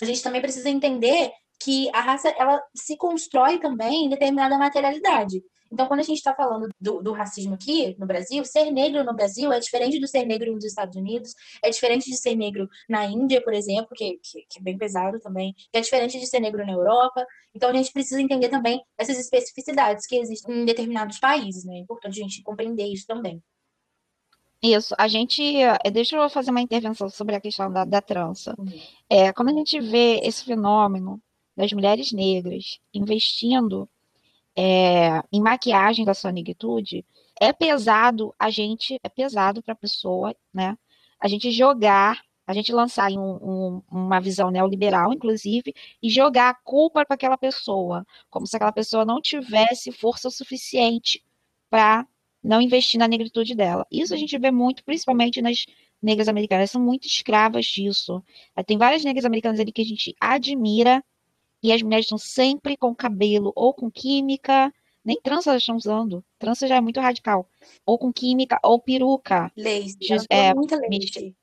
[0.01, 5.41] a gente também precisa entender que a raça ela se constrói também em determinada materialidade.
[5.71, 9.13] Então, quando a gente está falando do, do, racismo aqui no Brasil, ser negro no
[9.13, 11.33] Brasil é diferente do ser negro nos Estados Unidos,
[11.63, 15.19] é diferente de ser negro na Índia, por exemplo, que, que, que é bem pesado
[15.19, 17.25] também, é diferente de ser negro na Europa.
[17.53, 21.75] Então, a gente precisa entender também essas especificidades que existem em determinados países, né?
[21.75, 23.41] É importante a gente compreender isso também.
[24.61, 25.43] Isso, a gente.
[25.43, 28.55] Eh, deixa eu fazer uma intervenção sobre a questão da, da trança.
[28.57, 28.67] Uhum.
[29.07, 31.21] É, quando a gente vê esse fenômeno
[31.57, 33.89] das mulheres negras investindo
[34.55, 37.03] é, em maquiagem da sua negritude,
[37.39, 40.77] é pesado a gente, é pesado para a pessoa, né?
[41.19, 46.49] A gente jogar, a gente lançar em um, um, uma visão neoliberal, inclusive, e jogar
[46.49, 51.23] a culpa para aquela pessoa, como se aquela pessoa não tivesse força suficiente
[51.69, 52.07] para
[52.43, 53.85] não investir na negritude dela.
[53.91, 55.65] Isso a gente vê muito, principalmente nas
[56.01, 58.23] negras americanas, são muito escravas disso.
[58.65, 61.03] Tem várias negras americanas ali que a gente admira,
[61.61, 66.23] e as mulheres estão sempre com cabelo ou com química, nem trança elas estão usando.
[66.37, 67.49] Trança já é muito radical.
[67.85, 69.51] Ou com química, ou peruca.
[69.55, 69.97] Lace,
[70.29, 71.35] é, muita lace.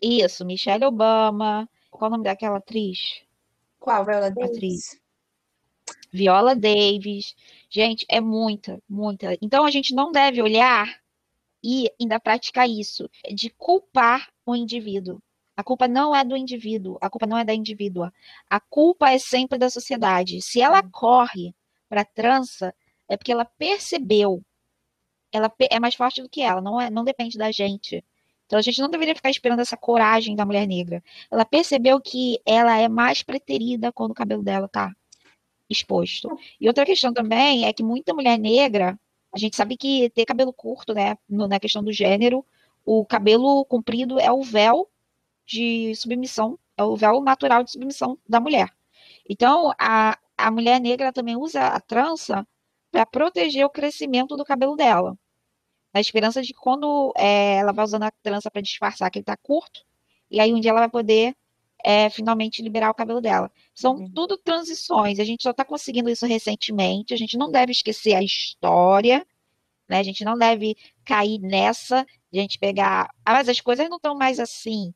[0.00, 1.68] Isso, Michelle Obama.
[1.90, 3.22] Qual o nome daquela atriz?
[3.78, 4.50] Qual, Viola Davis?
[4.50, 5.00] Atriz.
[6.12, 7.34] Viola Davis.
[7.68, 9.36] Gente, é muita, muita.
[9.42, 11.02] Então a gente não deve olhar
[11.62, 15.20] e ainda praticar isso, de culpar o indivíduo.
[15.62, 18.12] A culpa não é do indivíduo, a culpa não é da indivídua.
[18.50, 20.42] A culpa é sempre da sociedade.
[20.42, 21.54] Se ela corre
[21.88, 22.74] para a trança,
[23.08, 24.42] é porque ela percebeu.
[25.30, 28.04] Ela é mais forte do que ela, não, é, não depende da gente.
[28.44, 31.00] Então a gente não deveria ficar esperando essa coragem da mulher negra.
[31.30, 34.92] Ela percebeu que ela é mais preterida quando o cabelo dela tá
[35.70, 36.28] exposto.
[36.60, 38.98] E outra questão também é que muita mulher negra,
[39.32, 42.44] a gente sabe que ter cabelo curto, né, na questão do gênero,
[42.84, 44.88] o cabelo comprido é o véu
[45.46, 48.70] de submissão, é o véu natural de submissão da mulher.
[49.28, 52.46] Então, a, a mulher negra também usa a trança
[52.90, 55.16] para proteger o crescimento do cabelo dela.
[55.94, 59.22] Na esperança de que quando é, ela vai usando a trança para disfarçar que ele
[59.22, 59.84] está curto,
[60.30, 61.36] e aí um dia ela vai poder
[61.84, 63.50] é, finalmente liberar o cabelo dela.
[63.74, 64.10] São uhum.
[64.10, 65.18] tudo transições.
[65.18, 67.12] A gente só está conseguindo isso recentemente.
[67.12, 69.26] A gente não deve esquecer a história,
[69.88, 69.98] né?
[69.98, 73.10] A gente não deve cair nessa de a gente pegar.
[73.24, 74.94] Ah, mas as coisas não estão mais assim.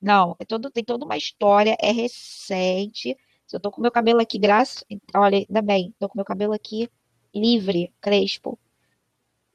[0.00, 3.16] Não, é todo, tem toda uma história, é recente.
[3.46, 4.84] Se eu tô com meu cabelo aqui, graças.
[5.14, 6.88] Olha, ainda bem, tô com meu cabelo aqui
[7.34, 8.58] livre, crespo.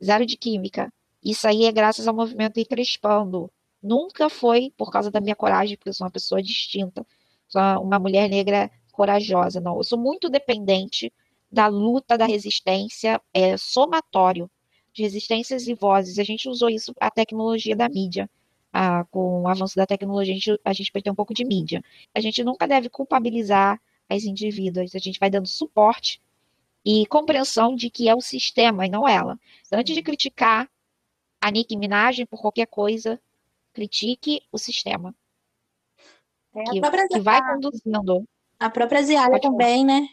[0.04, 0.92] Zero de química.
[1.24, 3.52] Isso aí é graças ao movimento Encrespando.
[3.82, 7.06] Nunca foi por causa da minha coragem, porque eu sou uma pessoa distinta.
[7.48, 9.60] Sou uma mulher negra corajosa.
[9.62, 11.12] Não, eu sou muito dependente
[11.52, 14.50] da luta, da resistência, é somatório
[14.92, 16.18] de resistências e vozes.
[16.20, 18.30] A gente usou isso, a tecnologia da mídia.
[18.74, 21.84] Ah, com o avanço da tecnologia, a gente, a gente ter um pouco de mídia.
[22.14, 26.20] A gente nunca deve culpabilizar as indivíduas, a gente vai dando suporte
[26.84, 29.40] e compreensão de que é o sistema e não ela.
[29.66, 30.70] Então, antes de criticar
[31.40, 33.20] a Nicki Minaj por qualquer coisa,
[33.74, 35.16] critique o sistema.
[36.56, 38.28] É, que, que vai conduzindo.
[38.60, 40.08] A própria Ziália também, né?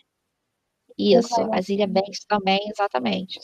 [0.98, 3.38] Isso, a Zilia Banks também, exatamente.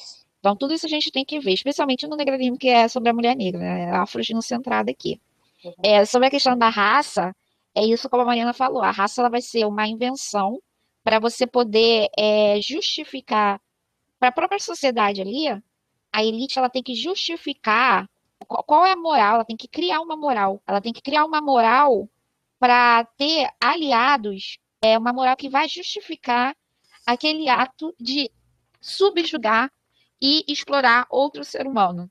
[0.47, 3.13] Então, tudo isso a gente tem que ver, especialmente no negranismo, que é sobre a
[3.13, 3.91] mulher negra, né?
[3.91, 5.21] afro-genocentrada aqui.
[5.65, 5.75] Uhum.
[5.83, 7.35] É, sobre a questão da raça,
[7.75, 10.63] é isso como a Mariana falou, a raça ela vai ser uma invenção
[11.03, 13.61] para você poder é, justificar
[14.21, 15.49] para a própria sociedade ali,
[16.13, 18.09] a elite ela tem que justificar
[18.47, 19.35] qual é a moral?
[19.35, 20.63] Ela tem que criar uma moral.
[20.65, 22.09] Ela tem que criar uma moral
[22.57, 26.55] para ter aliados, é uma moral que vai justificar
[27.05, 28.31] aquele ato de
[28.81, 29.73] subjugar
[30.21, 32.11] e explorar outro ser humano.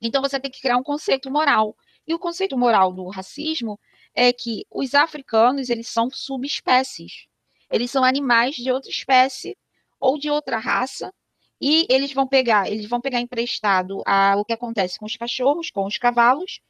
[0.00, 1.76] Então você tem que criar um conceito moral.
[2.06, 3.78] E o conceito moral do racismo
[4.14, 7.26] é que os africanos, eles são subespécies.
[7.70, 9.56] Eles são animais de outra espécie
[9.98, 11.12] ou de outra raça
[11.60, 15.70] e eles vão pegar, eles vão pegar emprestado a, o que acontece com os cachorros,
[15.70, 16.60] com os cavalos,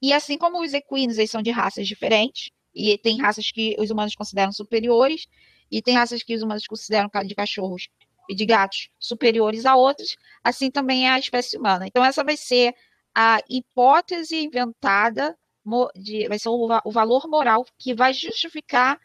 [0.00, 3.90] e assim como os equinos, eles são de raças diferentes, e tem raças que os
[3.90, 5.26] humanos consideram superiores,
[5.70, 7.88] e tem raças que os humanos consideram de cachorros
[8.28, 11.86] e de gatos superiores a outros, assim também é a espécie humana.
[11.86, 12.74] Então, essa vai ser
[13.14, 15.36] a hipótese inventada,
[15.96, 19.00] de, vai ser o, o valor moral que vai justificar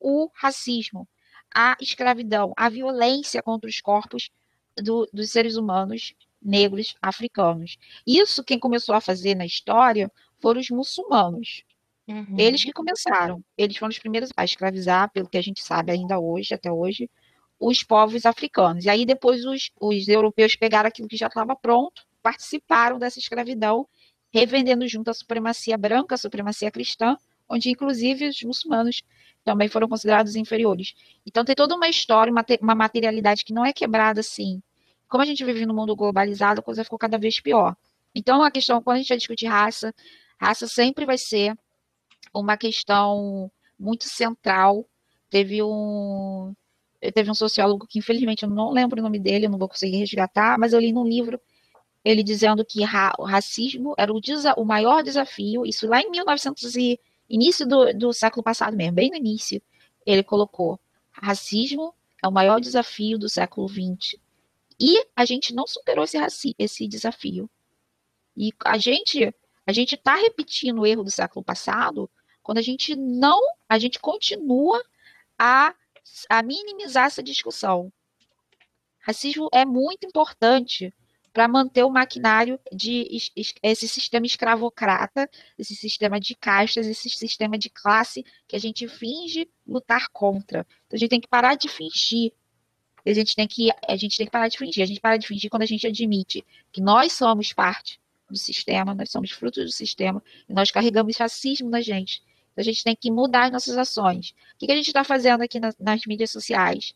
[0.00, 1.08] o racismo,
[1.54, 4.30] a escravidão, a violência contra os corpos
[4.76, 7.78] do, dos seres humanos negros africanos.
[8.06, 11.64] Isso quem começou a fazer na história foram os muçulmanos.
[12.06, 12.36] Uhum.
[12.38, 13.42] Eles que começaram.
[13.58, 17.10] Eles foram os primeiros a escravizar, pelo que a gente sabe ainda hoje, até hoje,
[17.58, 18.84] os povos africanos.
[18.84, 23.86] E aí depois os, os europeus pegaram aquilo que já estava pronto, participaram dessa escravidão,
[24.32, 27.16] revendendo junto a supremacia branca, a supremacia cristã,
[27.48, 29.02] onde inclusive os muçulmanos
[29.44, 30.94] também foram considerados inferiores.
[31.24, 34.60] Então tem toda uma história, uma, uma materialidade que não é quebrada assim.
[35.08, 37.76] Como a gente vive no mundo globalizado, a coisa ficou cada vez pior.
[38.14, 39.94] Então a questão, quando a gente vai discutir raça,
[40.38, 41.56] raça sempre vai ser
[42.34, 44.84] uma questão muito central.
[45.30, 46.52] Teve um
[47.12, 49.96] teve um sociólogo que infelizmente eu não lembro o nome dele, eu não vou conseguir
[49.96, 51.40] resgatar, mas eu li num livro
[52.04, 54.20] ele dizendo que ra o racismo era o,
[54.56, 59.10] o maior desafio, isso lá em 1900 e início do, do século passado mesmo, bem
[59.10, 59.60] no início,
[60.06, 60.78] ele colocou:
[61.10, 61.92] racismo
[62.22, 64.20] é o maior desafio do século XX.
[64.78, 67.50] E a gente não superou esse, esse desafio.
[68.36, 69.34] E a gente
[69.66, 72.08] a gente está repetindo o erro do século passado
[72.40, 74.80] quando a gente não, a gente continua
[75.36, 75.74] a,
[76.28, 77.92] a minimizar essa discussão.
[79.00, 80.92] Racismo é muito importante
[81.32, 83.06] para manter o maquinário de
[83.62, 85.28] esse sistema escravocrata,
[85.58, 90.66] esse sistema de castas, esse sistema de classe que a gente finge lutar contra.
[90.86, 92.32] Então a gente tem que parar de fingir.
[93.04, 94.82] A gente tem que a gente tem que parar de fingir.
[94.82, 96.42] A gente para de fingir quando a gente admite
[96.72, 98.00] que nós somos parte
[98.30, 102.22] do sistema, nós somos frutos do sistema e nós carregamos racismo na gente.
[102.56, 104.34] A gente tem que mudar as nossas ações.
[104.54, 106.94] O que a gente está fazendo aqui nas, nas mídias sociais?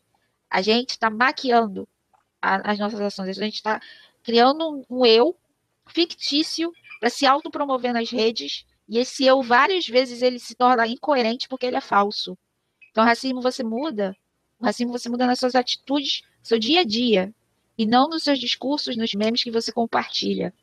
[0.49, 1.87] A gente está maquiando
[2.41, 3.37] a, as nossas ações.
[3.37, 3.79] A gente está
[4.23, 5.35] criando um, eu
[5.87, 11.47] fictício para se autopromover nas redes, e esse eu, várias vezes, ele se torna incoerente
[11.47, 12.37] porque ele é falso.
[12.91, 14.15] Então, racismo você muda.
[14.59, 17.33] O racismo você muda nas suas atitudes, seu dia a dia,
[17.77, 20.53] e não nos seus discursos, nos memes que você compartilha.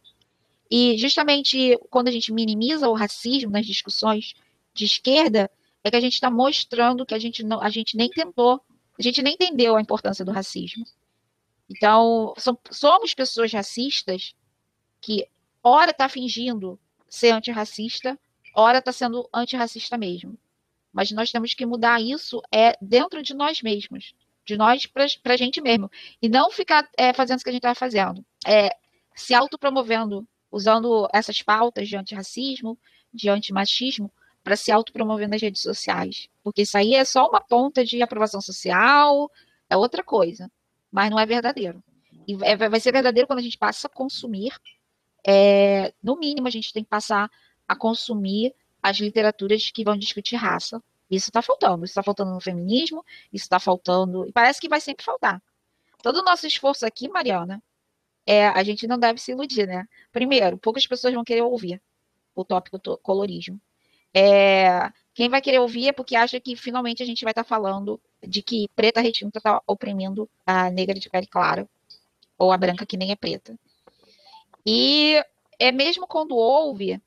[0.70, 4.34] E justamente quando a gente minimiza o racismo nas discussões
[4.79, 5.51] de esquerda,
[5.83, 8.61] é que a gente está mostrando que a gente, não, a gente nem tentou,
[8.99, 10.85] a gente nem entendeu a importância do racismo.
[11.68, 12.33] Então,
[12.70, 14.35] somos pessoas racistas
[15.01, 15.29] que,
[15.62, 18.18] ora, está fingindo ser antirracista,
[18.55, 20.39] ora, está sendo antirracista mesmo.
[20.93, 24.14] Mas nós temos que mudar isso é dentro de nós mesmos.
[24.45, 25.91] de nós para a gente mesmo.
[26.22, 28.24] E não ficar é, fazendo o que a gente estava fazendo.
[28.47, 28.70] É,
[29.14, 32.79] se autopromovendo, usando essas pautas de antirracismo,
[33.12, 34.11] de antimachismo,
[34.49, 36.26] para se autopromover nas redes sociais.
[36.42, 39.30] Porque isso aí é só uma ponta de aprovação social,
[39.68, 40.51] é outra coisa.
[40.90, 41.84] Mas não é verdadeiro.
[42.26, 44.59] E é, vai ser verdadeiro quando a gente passa a consumir.
[45.26, 47.30] É, no mínimo, a gente tem que passar
[47.68, 50.82] a consumir as literaturas que vão discutir raça.
[51.11, 51.84] Isso está faltando.
[51.84, 54.26] Isso está faltando no feminismo, isso está faltando.
[54.26, 55.42] E parece que vai sempre faltar.
[56.03, 57.62] Todo o nosso esforço aqui, Mariana,
[58.24, 59.86] é, a gente não deve se iludir, né?
[60.11, 61.82] Primeiro, poucas pessoas vão querer ouvir
[62.34, 63.61] o tópico colorismo.
[64.21, 67.49] É, quem vai querer ouvir é porque acha que finalmente a gente vai estar tá
[67.49, 71.69] falando de que preta retinta está oprimindo a negra de pele clara,
[72.37, 73.57] ou a branca que nem é preta.
[74.66, 75.23] E
[75.57, 77.01] é mesmo quando ouve,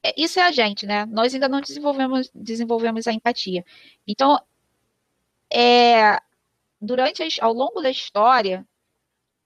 [0.00, 1.06] é, isso é a gente, né?
[1.06, 3.64] Nós ainda não desenvolvemos, desenvolvemos a empatia.
[4.06, 4.40] Então,
[5.52, 6.20] é,
[6.80, 8.64] durante ao longo da história,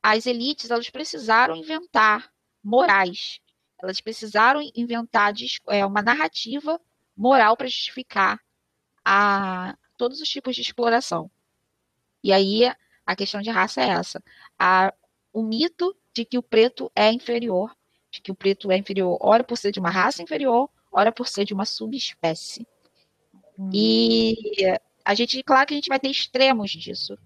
[0.02, 2.30] as elites elas precisaram inventar
[2.62, 3.40] morais,
[3.82, 5.32] elas precisaram inventar
[5.68, 6.80] é, uma narrativa
[7.16, 8.40] moral para justificar
[9.04, 11.30] a, todos os tipos de exploração.
[12.22, 12.62] E aí
[13.06, 14.22] a questão de raça é essa:
[14.58, 14.92] a,
[15.32, 17.76] o mito de que o preto é inferior,
[18.10, 21.28] de que o preto é inferior, ora por ser de uma raça inferior, ora por
[21.28, 22.66] ser de uma subespécie.
[23.58, 23.70] Hum.
[23.72, 24.36] E
[25.04, 27.18] a gente, claro que a gente vai ter extremos disso,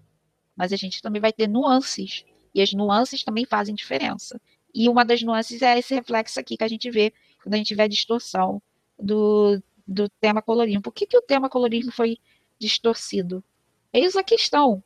[0.55, 4.41] mas a gente também vai ter nuances e as nuances também fazem diferença.
[4.73, 7.73] E uma das nuances é esse reflexo aqui que a gente vê quando a gente
[7.73, 8.61] vê a distorção
[8.97, 10.81] do, do tema colorismo.
[10.81, 12.17] Por que, que o tema colorismo foi
[12.59, 13.43] distorcido?
[13.91, 14.83] Eis a questão.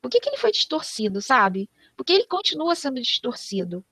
[0.00, 1.68] Por que, que ele foi distorcido, sabe?
[1.96, 3.84] Por que ele continua sendo distorcido?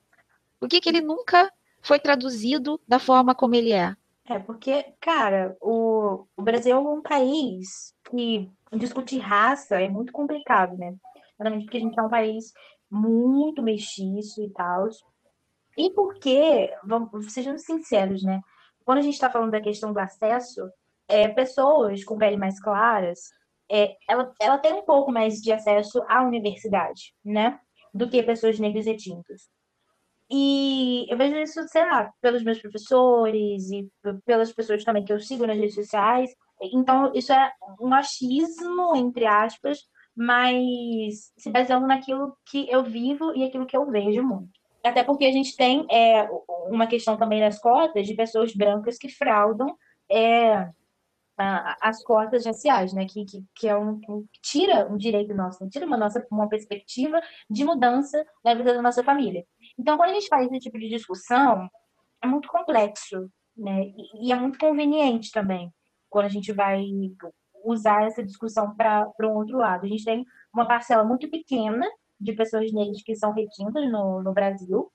[0.58, 3.94] Por que, que ele nunca foi traduzido da forma como ele é?
[4.26, 10.76] É, porque, cara, o, o Brasil é um país que discutir raça é muito complicado,
[10.76, 10.94] né?
[11.34, 12.52] Exatamente porque a gente é um país
[12.90, 14.88] muito mexiço e tal.
[15.76, 18.40] E porque, vamos, sejam sinceros, né?
[18.84, 20.68] Quando a gente está falando da questão do acesso,
[21.08, 23.20] é, pessoas com pele mais claras,
[23.70, 27.58] é, ela, ela tem um pouco mais de acesso à universidade, né?
[27.94, 29.48] Do que pessoas negras e tintas.
[30.30, 33.90] E eu vejo isso, sei lá, pelos meus professores e
[34.24, 36.30] pelas pessoas também que eu sigo nas redes sociais.
[36.72, 39.78] Então, isso é um machismo, entre aspas,
[40.20, 44.50] mas se baseando naquilo que eu vivo e aquilo que eu vejo muito.
[44.84, 46.28] Até porque a gente tem é,
[46.68, 49.74] uma questão também nas cotas de pessoas brancas que fraudam
[50.10, 50.68] é,
[51.80, 53.06] as cotas raciais, né?
[53.06, 57.18] Que, que, que é um, que tira um direito nosso, tira uma nossa uma perspectiva
[57.48, 59.46] de mudança na vida da nossa família.
[59.78, 61.66] Então, quando a gente faz esse tipo de discussão,
[62.22, 63.84] é muito complexo, né?
[63.96, 65.72] E, e é muito conveniente também
[66.10, 66.84] quando a gente vai
[67.64, 69.84] usar essa discussão para um outro lado.
[69.84, 71.86] A gente tem uma parcela muito pequena
[72.20, 74.92] de pessoas negras que são retintas no, no Brasil,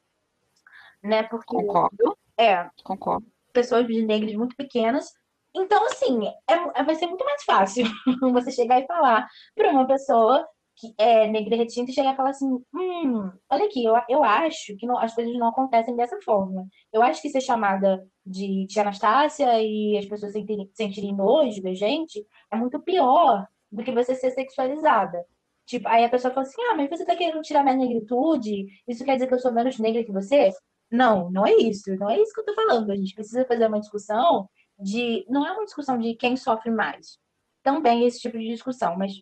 [1.03, 1.23] né?
[1.23, 2.17] Porque concordo.
[2.37, 3.25] É, concordo.
[3.53, 5.13] Pessoas negras muito pequenas.
[5.55, 7.85] Então, assim, é, é vai ser muito mais fácil
[8.33, 10.45] você chegar e falar para uma pessoa
[10.77, 14.85] que é negra e chegar e falar assim, hum, olha aqui, eu, eu acho que
[14.85, 16.67] não, as coisas não acontecem dessa forma.
[16.91, 21.73] Eu acho que ser chamada de tia Anastácia e as pessoas sentirem, sentirem nojo da
[21.73, 25.25] gente é muito pior do que você ser sexualizada.
[25.65, 28.67] Tipo, aí a pessoa fala assim, ah, mas você tá querendo tirar minha negritude?
[28.87, 30.51] Isso quer dizer que eu sou menos negra que você?
[30.91, 31.95] Não, não é isso.
[31.97, 32.91] Não é isso que eu tô falando.
[32.91, 34.47] A gente precisa fazer uma discussão
[34.77, 35.25] de...
[35.29, 37.17] Não é uma discussão de quem sofre mais.
[37.63, 39.13] Também esse tipo de discussão, mas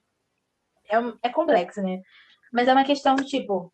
[0.93, 2.01] é, é complexo, né?
[2.51, 3.73] Mas é uma questão de, tipo,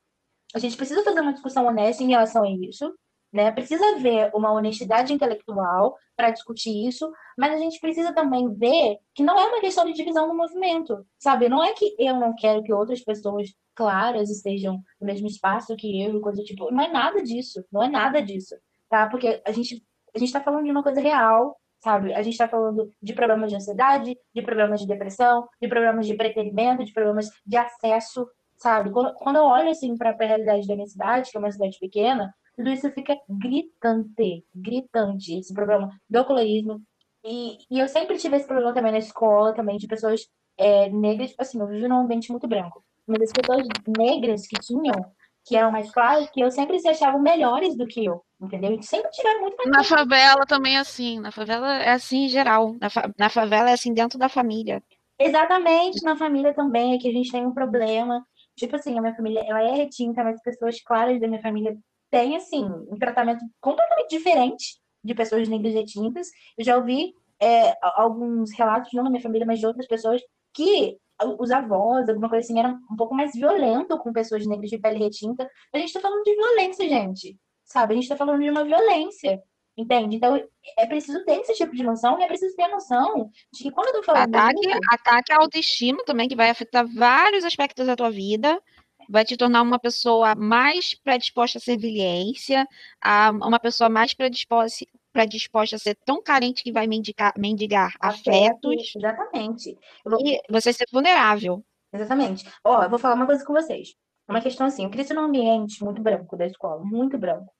[0.54, 2.94] a gente precisa fazer uma discussão honesta em relação a isso,
[3.32, 3.52] né?
[3.52, 9.24] Precisa haver uma honestidade intelectual para discutir isso, mas a gente precisa também ver que
[9.24, 11.48] não é uma questão de divisão do movimento, sabe?
[11.48, 16.02] Não é que eu não quero que outras pessoas claras estejam no mesmo espaço que
[16.02, 18.56] eu coisa tipo, não é nada disso, não é nada disso,
[18.90, 19.08] tá?
[19.08, 22.14] Porque a gente a gente está falando de uma coisa real, sabe?
[22.14, 26.14] A gente está falando de problemas de ansiedade, de problemas de depressão, de problemas de
[26.16, 28.28] preterimento, de problemas de acesso,
[28.58, 28.92] sabe?
[28.92, 32.34] Quando, eu olho assim para a realidade da minha cidade, que é uma cidade pequena,
[32.56, 36.82] tudo isso fica gritante, gritante, esse problema do colorismo.
[37.24, 40.28] E, e eu sempre tive esse problema também na escola, também, de pessoas
[40.58, 43.66] é, negras, assim, eu vivo num ambiente muito branco, mas as pessoas
[43.98, 45.12] negras que tinham,
[45.50, 48.72] que eram mais claras, que eu sempre se achavam melhores do que eu, entendeu?
[48.72, 49.70] E sempre tiveram muito mais.
[49.72, 53.72] Na favela também é assim, na favela é assim em geral, na, fa na favela
[53.72, 54.84] é assim dentro da família.
[55.18, 58.24] Exatamente, na família também, é que a gente tem um problema.
[58.56, 61.76] Tipo assim, a minha família, ela é retinta, mas as pessoas claras da minha família
[62.12, 66.28] têm, assim, um tratamento completamente diferente de pessoas negras retintas.
[66.58, 70.22] Eu já ouvi é, alguns relatos, não da minha família, mas de outras pessoas,
[70.54, 70.96] que
[71.40, 75.00] os avós, alguma coisa assim, eram um pouco mais violento com pessoas negras de pele
[75.00, 75.50] retinta.
[75.74, 77.38] A gente tá falando de violência, gente.
[77.66, 77.94] Sabe?
[77.94, 79.42] A gente tá falando de uma violência.
[79.78, 80.18] Entende?
[80.18, 80.36] Então,
[80.78, 83.72] é preciso ter esse tipo de noção e é preciso ter a noção de que
[83.72, 84.36] quando eu tô falando.
[84.36, 88.62] Ataque, isso, ataque à autoestima também, que vai afetar vários aspectos da tua vida
[89.10, 92.68] vai te tornar uma pessoa mais predisposta à serviliência,
[93.02, 98.94] a uma pessoa mais predisposta, predisposta a ser tão carente que vai mendigar, mendigar afetos.
[98.96, 99.78] Exatamente.
[100.06, 100.20] Vou...
[100.20, 101.64] E você ser vulnerável.
[101.94, 102.46] Exatamente.
[102.64, 103.96] Ó, eu vou falar uma coisa com vocês.
[104.28, 107.52] Uma questão assim, eu cresci num ambiente muito branco da escola, muito branco.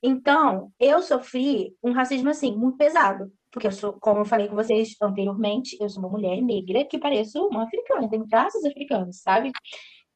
[0.00, 3.32] Então, eu sofri um racismo assim, muito pesado.
[3.50, 6.98] Porque eu sou, como eu falei com vocês anteriormente, eu sou uma mulher negra que
[6.98, 9.50] pareço uma africana, tenho traços africanos, sabe?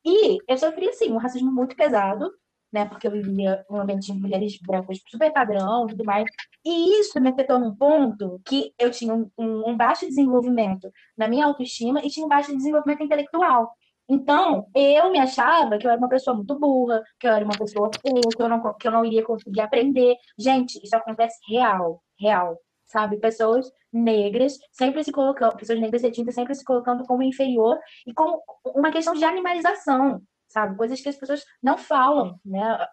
[0.04, 2.30] E eu sofri, assim, um racismo muito pesado,
[2.72, 2.84] né?
[2.86, 6.24] Porque eu vivia um ambiente de mulheres brancas super padrão e tudo mais.
[6.64, 11.46] E isso me afetou num ponto que eu tinha um, um, baixo desenvolvimento na minha
[11.46, 13.72] autoestima e tinha um baixo desenvolvimento intelectual.
[14.10, 17.56] Então, eu me achava que eu era uma pessoa muito burra, que eu era uma
[17.56, 20.16] pessoa feia, que eu não, que eu não iria conseguir aprender.
[20.38, 22.58] Gente, isso acontece real, real
[22.88, 23.18] sabe?
[23.18, 28.42] Pessoas negras sempre se colocando, pessoas negras retintas sempre se colocando como inferior e como
[28.66, 30.76] uma questão de animalização, sabe?
[30.76, 32.86] Coisas que as pessoas não falam, né?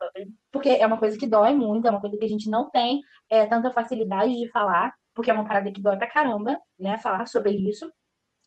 [0.52, 3.02] Porque é uma coisa que dói muito, é uma coisa que a gente não tem
[3.30, 6.98] é, tanta facilidade de falar, porque é uma parada que dói pra caramba, né?
[7.00, 7.92] Falar sobre isso.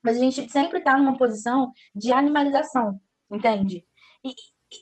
[0.03, 3.01] Mas a gente sempre tá numa posição de animalização,
[3.31, 3.85] entende?
[4.25, 4.35] E,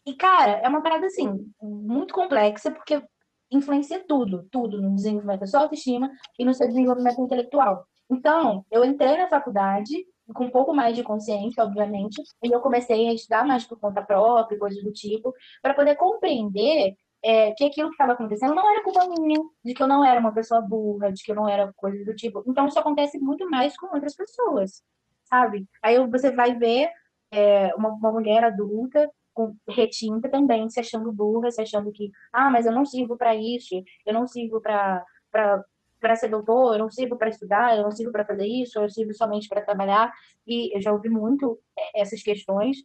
[0.07, 3.03] e, cara, é uma parada assim, muito complexa, porque
[3.51, 7.87] influencia tudo, tudo no desenvolvimento da sua autoestima e no seu desenvolvimento intelectual.
[8.11, 10.05] Então, eu entrei na faculdade
[10.35, 14.03] com um pouco mais de consciência, obviamente, e eu comecei a estudar mais por conta
[14.03, 18.83] própria, coisas do tipo, para poder compreender é, que aquilo que estava acontecendo não era
[18.83, 21.73] culpa minha, de que eu não era uma pessoa burra, de que eu não era
[21.75, 22.43] coisa do tipo.
[22.47, 24.83] Então, isso acontece muito mais com outras pessoas,
[25.25, 25.67] sabe?
[25.83, 26.91] Aí você vai ver
[27.33, 32.51] é, uma, uma mulher adulta com retinta também, se achando burra, se achando que, ah,
[32.51, 33.75] mas eu não sirvo para isso,
[34.07, 35.05] eu não sirvo para
[36.07, 38.89] para ser doutor, eu não sirvo para estudar, eu não sirvo para fazer isso, eu
[38.89, 40.13] sirvo somente para trabalhar.
[40.47, 42.77] E eu já ouvi muito é, essas questões.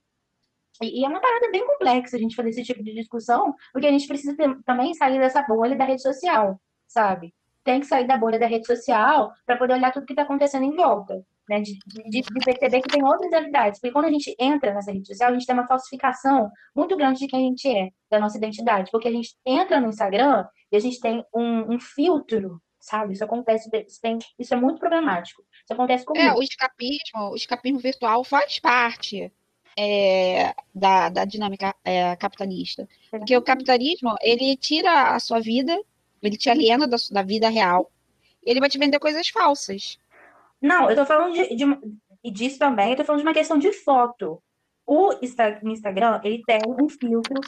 [0.82, 3.91] E, é uma parada bem complexa a gente fazer esse tipo de discussão, porque a
[3.91, 7.34] gente precisa ter, também sair dessa bolha da rede social, sabe?
[7.63, 10.65] Tem que sair da bolha da rede social para poder olhar tudo que está acontecendo
[10.65, 13.80] em volta né, de, de, de, perceber que tem outras realidades.
[13.80, 17.19] Porque quando a gente entra nessa rede social, a gente tem uma falsificação muito grande
[17.19, 18.89] de quem a gente é, da nossa identidade.
[18.89, 23.14] Porque a gente entra no Instagram e a gente tem um, um filtro, sabe?
[23.14, 23.70] Isso acontece,
[24.02, 25.44] tem, isso é muito problemático.
[25.64, 26.26] Isso acontece comigo.
[26.26, 29.32] É, o escapismo, o escapismo virtual faz parte
[29.78, 32.90] é, da, da dinâmica é, capitalista.
[33.10, 35.80] Porque o capitalismo, ele tira a sua vida,
[36.22, 37.90] ele te aliena da, da vida real,
[38.44, 39.98] ele vai te vender coisas falsas.
[40.62, 43.72] Não, eu tô falando de, de, disso também, eu tô falando de uma questão de
[43.72, 44.42] foto.
[44.86, 45.14] O
[45.64, 47.40] Instagram, ele tem um filtro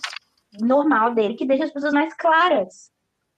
[0.61, 2.92] normal dele que deixa as pessoas mais claras.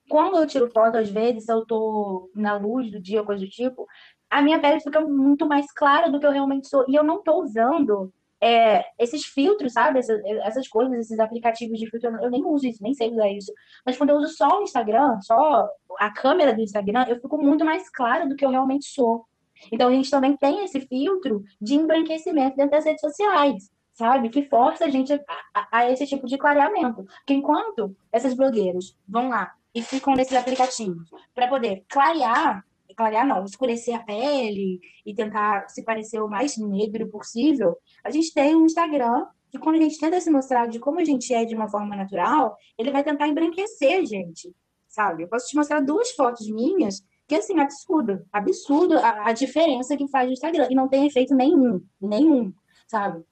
[0.10, 3.88] Quando eu tiro foto, às vezes, eu tô na luz do dia, coisa do tipo,
[4.30, 6.86] a minha pele fica muito mais clara do que eu realmente sou.
[6.88, 10.00] E eu não tô usando é, esses filtros, sabe?
[10.00, 13.52] Essas, essas, coisas, esses aplicativos de filtro, eu nem uso isso, nem sei usar isso.
[13.86, 15.68] Mas quando eu uso só o Instagram, só
[16.00, 19.26] a câmera do Instagram, eu fico muito mais clara do que eu realmente sou.
[19.72, 24.30] Então, a gente também tem esse filtro de embranquecimento dentro das redes sociais, sabe?
[24.30, 25.22] Que força a gente a,
[25.54, 27.04] a, a esse tipo de clareamento.
[27.04, 32.66] Porque enquanto essas blogueiras vão lá e ficam nesses aplicativos para poder clarear,
[32.96, 38.34] clarear não, escurecer a pele e tentar se parecer o mais negro possível, a gente
[38.34, 41.44] tem um Instagram que quando a gente tenta se mostrar de como a gente é
[41.44, 44.56] de uma forma natural, ele vai tentar embranquecer a gente,
[44.88, 45.24] sabe?
[45.24, 50.08] Eu posso te mostrar duas fotos minhas que assim, absurdo, absurdo a, a, diferença que
[50.08, 50.68] faz o Instagram.
[50.70, 52.54] E não tem efeito nenhum, nenhum,
[52.88, 53.24] sabe?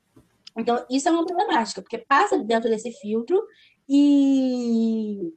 [0.57, 3.41] Então, isso é uma problemática, porque passa dentro desse filtro
[3.87, 5.33] e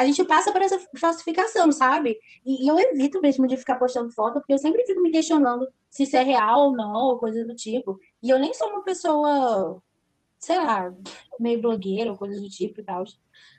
[0.00, 2.18] a gente passa por essa falsificação, sabe?
[2.44, 5.68] E, e, eu evito mesmo de ficar postando foto, porque eu sempre fico me questionando
[5.90, 8.00] se isso é real ou não, ou coisa do tipo.
[8.22, 9.82] E eu nem sou uma pessoa,
[10.38, 10.90] sei lá,
[11.38, 13.04] meio blogueira ou coisa do tipo e tal.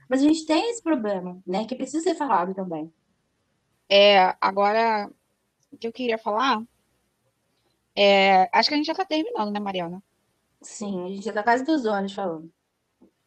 [0.09, 1.65] Mas a gente tem esse problema, né?
[1.65, 2.91] Que precisa ser falado também.
[3.87, 5.11] É, agora,
[5.71, 6.63] o que eu queria falar
[7.95, 10.01] é, acho que a gente já está terminando, né, Mariana?
[10.59, 12.51] Sim, a gente já está quase duas horas falando.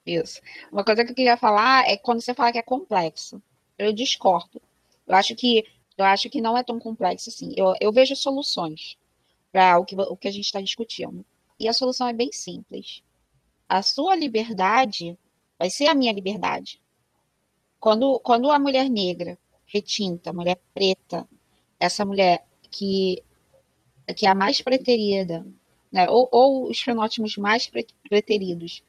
[0.07, 0.41] Isso.
[0.71, 3.43] Uma coisa que eu queria falar é quando você fala que é complexo.
[3.79, 4.61] Eu discordo.
[5.07, 5.65] Eu acho que
[5.97, 7.53] eu acho que não é tão complexo assim.
[7.57, 8.97] Eu, eu vejo soluções
[9.53, 11.25] para o que, o que a gente está discutindo.
[11.59, 13.03] E a solução é bem simples.
[13.69, 15.17] A sua liberdade
[15.59, 16.81] vai ser a minha liberdade.
[17.79, 21.29] Quando, quando a mulher negra retinta, mulher preta,
[21.79, 23.23] essa mulher que,
[24.17, 25.47] que é a mais preterida,
[25.93, 27.71] né, ou, ou os fenótipos mais
[28.09, 28.83] preteridos,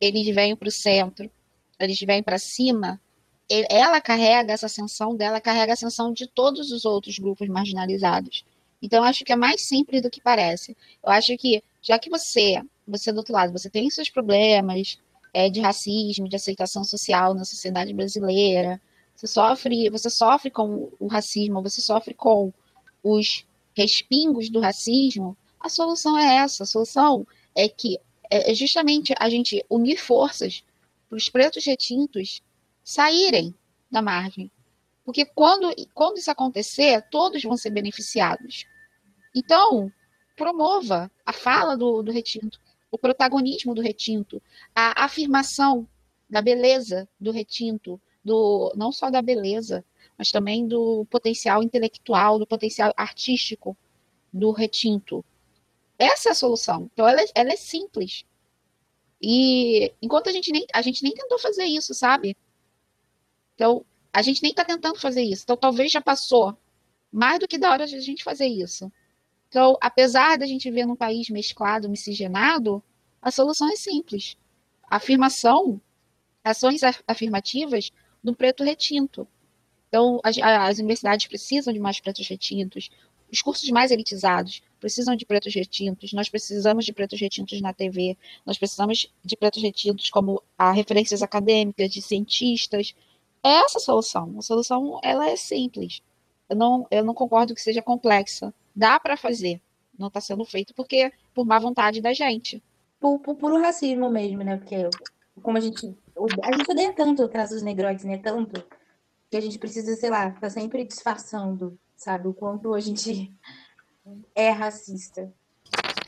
[0.00, 1.30] eles vêm para o centro,
[1.78, 3.00] eles vêm para cima,
[3.48, 8.44] ela carrega essa ascensão dela, carrega a ascensão de todos os outros grupos marginalizados.
[8.80, 10.76] Então, acho que é mais simples do que parece.
[11.02, 14.98] Eu acho que, já que você, você do outro lado, você tem seus problemas
[15.32, 18.80] é, de racismo, de aceitação social na sociedade brasileira,
[19.14, 22.52] você sofre, você sofre com o racismo, você sofre com
[23.02, 26.64] os respingos do racismo, a solução é essa.
[26.64, 27.98] A solução é que
[28.30, 30.64] é, é justamente a gente unir forças
[31.08, 32.42] para os pretos retintos
[32.82, 33.54] saírem
[33.90, 34.50] da margem.
[35.04, 38.66] Porque quando, quando isso acontecer, todos vão ser beneficiados.
[39.34, 39.92] Então,
[40.36, 42.60] promova a fala do, do retinto,
[42.90, 44.40] o protagonismo do retinto,
[44.74, 45.86] a afirmação
[46.28, 49.84] da beleza do retinto, do não só da beleza,
[50.16, 53.76] mas também do potencial intelectual, do potencial artístico
[54.32, 55.24] do retinto.
[55.98, 56.90] Essa é a solução.
[56.92, 58.24] Então, ela, é, ela é simples.
[59.20, 62.36] E enquanto a gente nem a gente nem tentou fazer isso, sabe?
[63.54, 65.44] Então, a gente nem está tentando fazer isso.
[65.44, 66.56] Então, talvez já passou
[67.10, 68.92] mais do que da hora de a gente fazer isso.
[69.48, 72.82] Então, apesar da gente ver num país mesclado, miscigenado,
[73.22, 74.36] a solução é simples.
[74.90, 75.80] Afirmação,
[76.42, 77.90] ações afirmativas
[78.22, 79.26] do preto retinto.
[79.88, 82.90] Então, as, as universidades precisam de mais pretos retintos,
[83.34, 88.16] os cursos mais elitizados precisam de pretos retintos, nós precisamos de pretos retintos na TV,
[88.46, 90.40] nós precisamos de pretos retintos como
[90.72, 92.94] referências acadêmicas, de cientistas.
[93.42, 94.36] É essa a solução.
[94.38, 96.00] A solução ela é simples.
[96.48, 98.54] Eu não, eu não concordo que seja complexa.
[98.74, 99.60] Dá para fazer.
[99.98, 102.62] Não está sendo feito porque por má vontade da gente.
[103.00, 104.58] Por, por puro racismo mesmo, né?
[104.58, 104.76] Porque
[105.42, 105.92] como a gente.
[106.42, 108.18] A gente odeia tanto traços negroides, né?
[108.18, 108.64] Tanto
[109.28, 112.28] que a gente precisa, sei lá, tá sempre disfarçando, sabe?
[112.28, 113.32] O quanto a gente
[114.34, 115.32] é racista.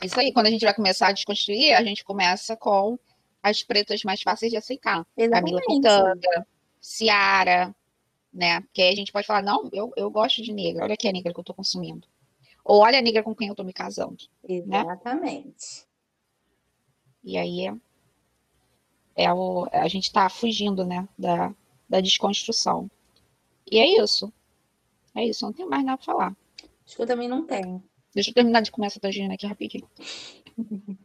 [0.03, 2.99] Isso aí, quando a gente vai começar a desconstruir, a gente começa com
[3.41, 5.05] as pretas mais fáceis de aceitar.
[5.15, 5.61] Exatamente.
[5.61, 6.47] Camila Pitanga,
[6.79, 7.75] Ciara,
[8.31, 8.61] né?
[8.61, 11.11] Porque aí a gente pode falar, não, eu, eu gosto de negra, olha aqui a
[11.11, 12.07] negra que eu tô consumindo.
[12.63, 14.17] Ou olha a negra com quem eu tô me casando.
[14.47, 14.81] Né?
[14.81, 15.81] Exatamente.
[15.81, 15.87] Né?
[17.23, 17.79] E aí
[19.15, 21.53] é o, a gente tá fugindo, né, da,
[21.89, 22.89] da desconstrução.
[23.69, 24.31] E é isso.
[25.17, 26.37] É isso, não tenho mais nada pra falar.
[26.85, 27.83] Acho que eu também não tenho.
[28.13, 29.89] Deixa eu terminar de comer essa tangina aqui rapidinho.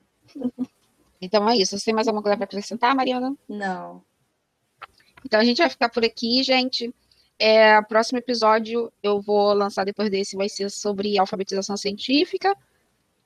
[1.19, 1.79] então é isso.
[1.79, 3.35] Você tem mais alguma coisa para acrescentar, Mariana?
[3.49, 4.05] Não.
[5.25, 6.95] Então a gente vai ficar por aqui, gente.
[7.39, 12.55] É, o próximo episódio eu vou lançar depois desse vai ser sobre alfabetização científica.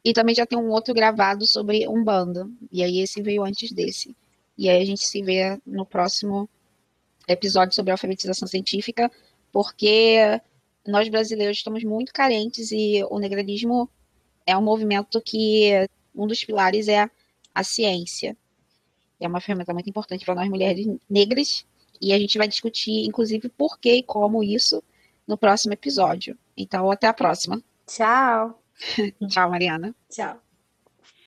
[0.05, 2.49] E também já tem um outro gravado sobre Umbanda.
[2.70, 4.16] E aí esse veio antes desse.
[4.57, 6.49] E aí a gente se vê no próximo
[7.26, 9.11] episódio sobre alfabetização científica,
[9.51, 10.41] porque
[10.87, 13.89] nós brasileiros estamos muito carentes e o negralismo
[14.47, 15.70] é um movimento que
[16.14, 17.11] um dos pilares é
[17.55, 18.37] a ciência.
[19.18, 21.66] É uma ferramenta muito importante para nós mulheres negras
[22.01, 24.82] e a gente vai discutir, inclusive, por que e como isso
[25.26, 26.39] no próximo episódio.
[26.57, 27.62] Então, até a próxima.
[27.87, 28.62] Tchau.
[29.28, 29.95] Tchau, Mariana.
[30.11, 30.45] Tchau.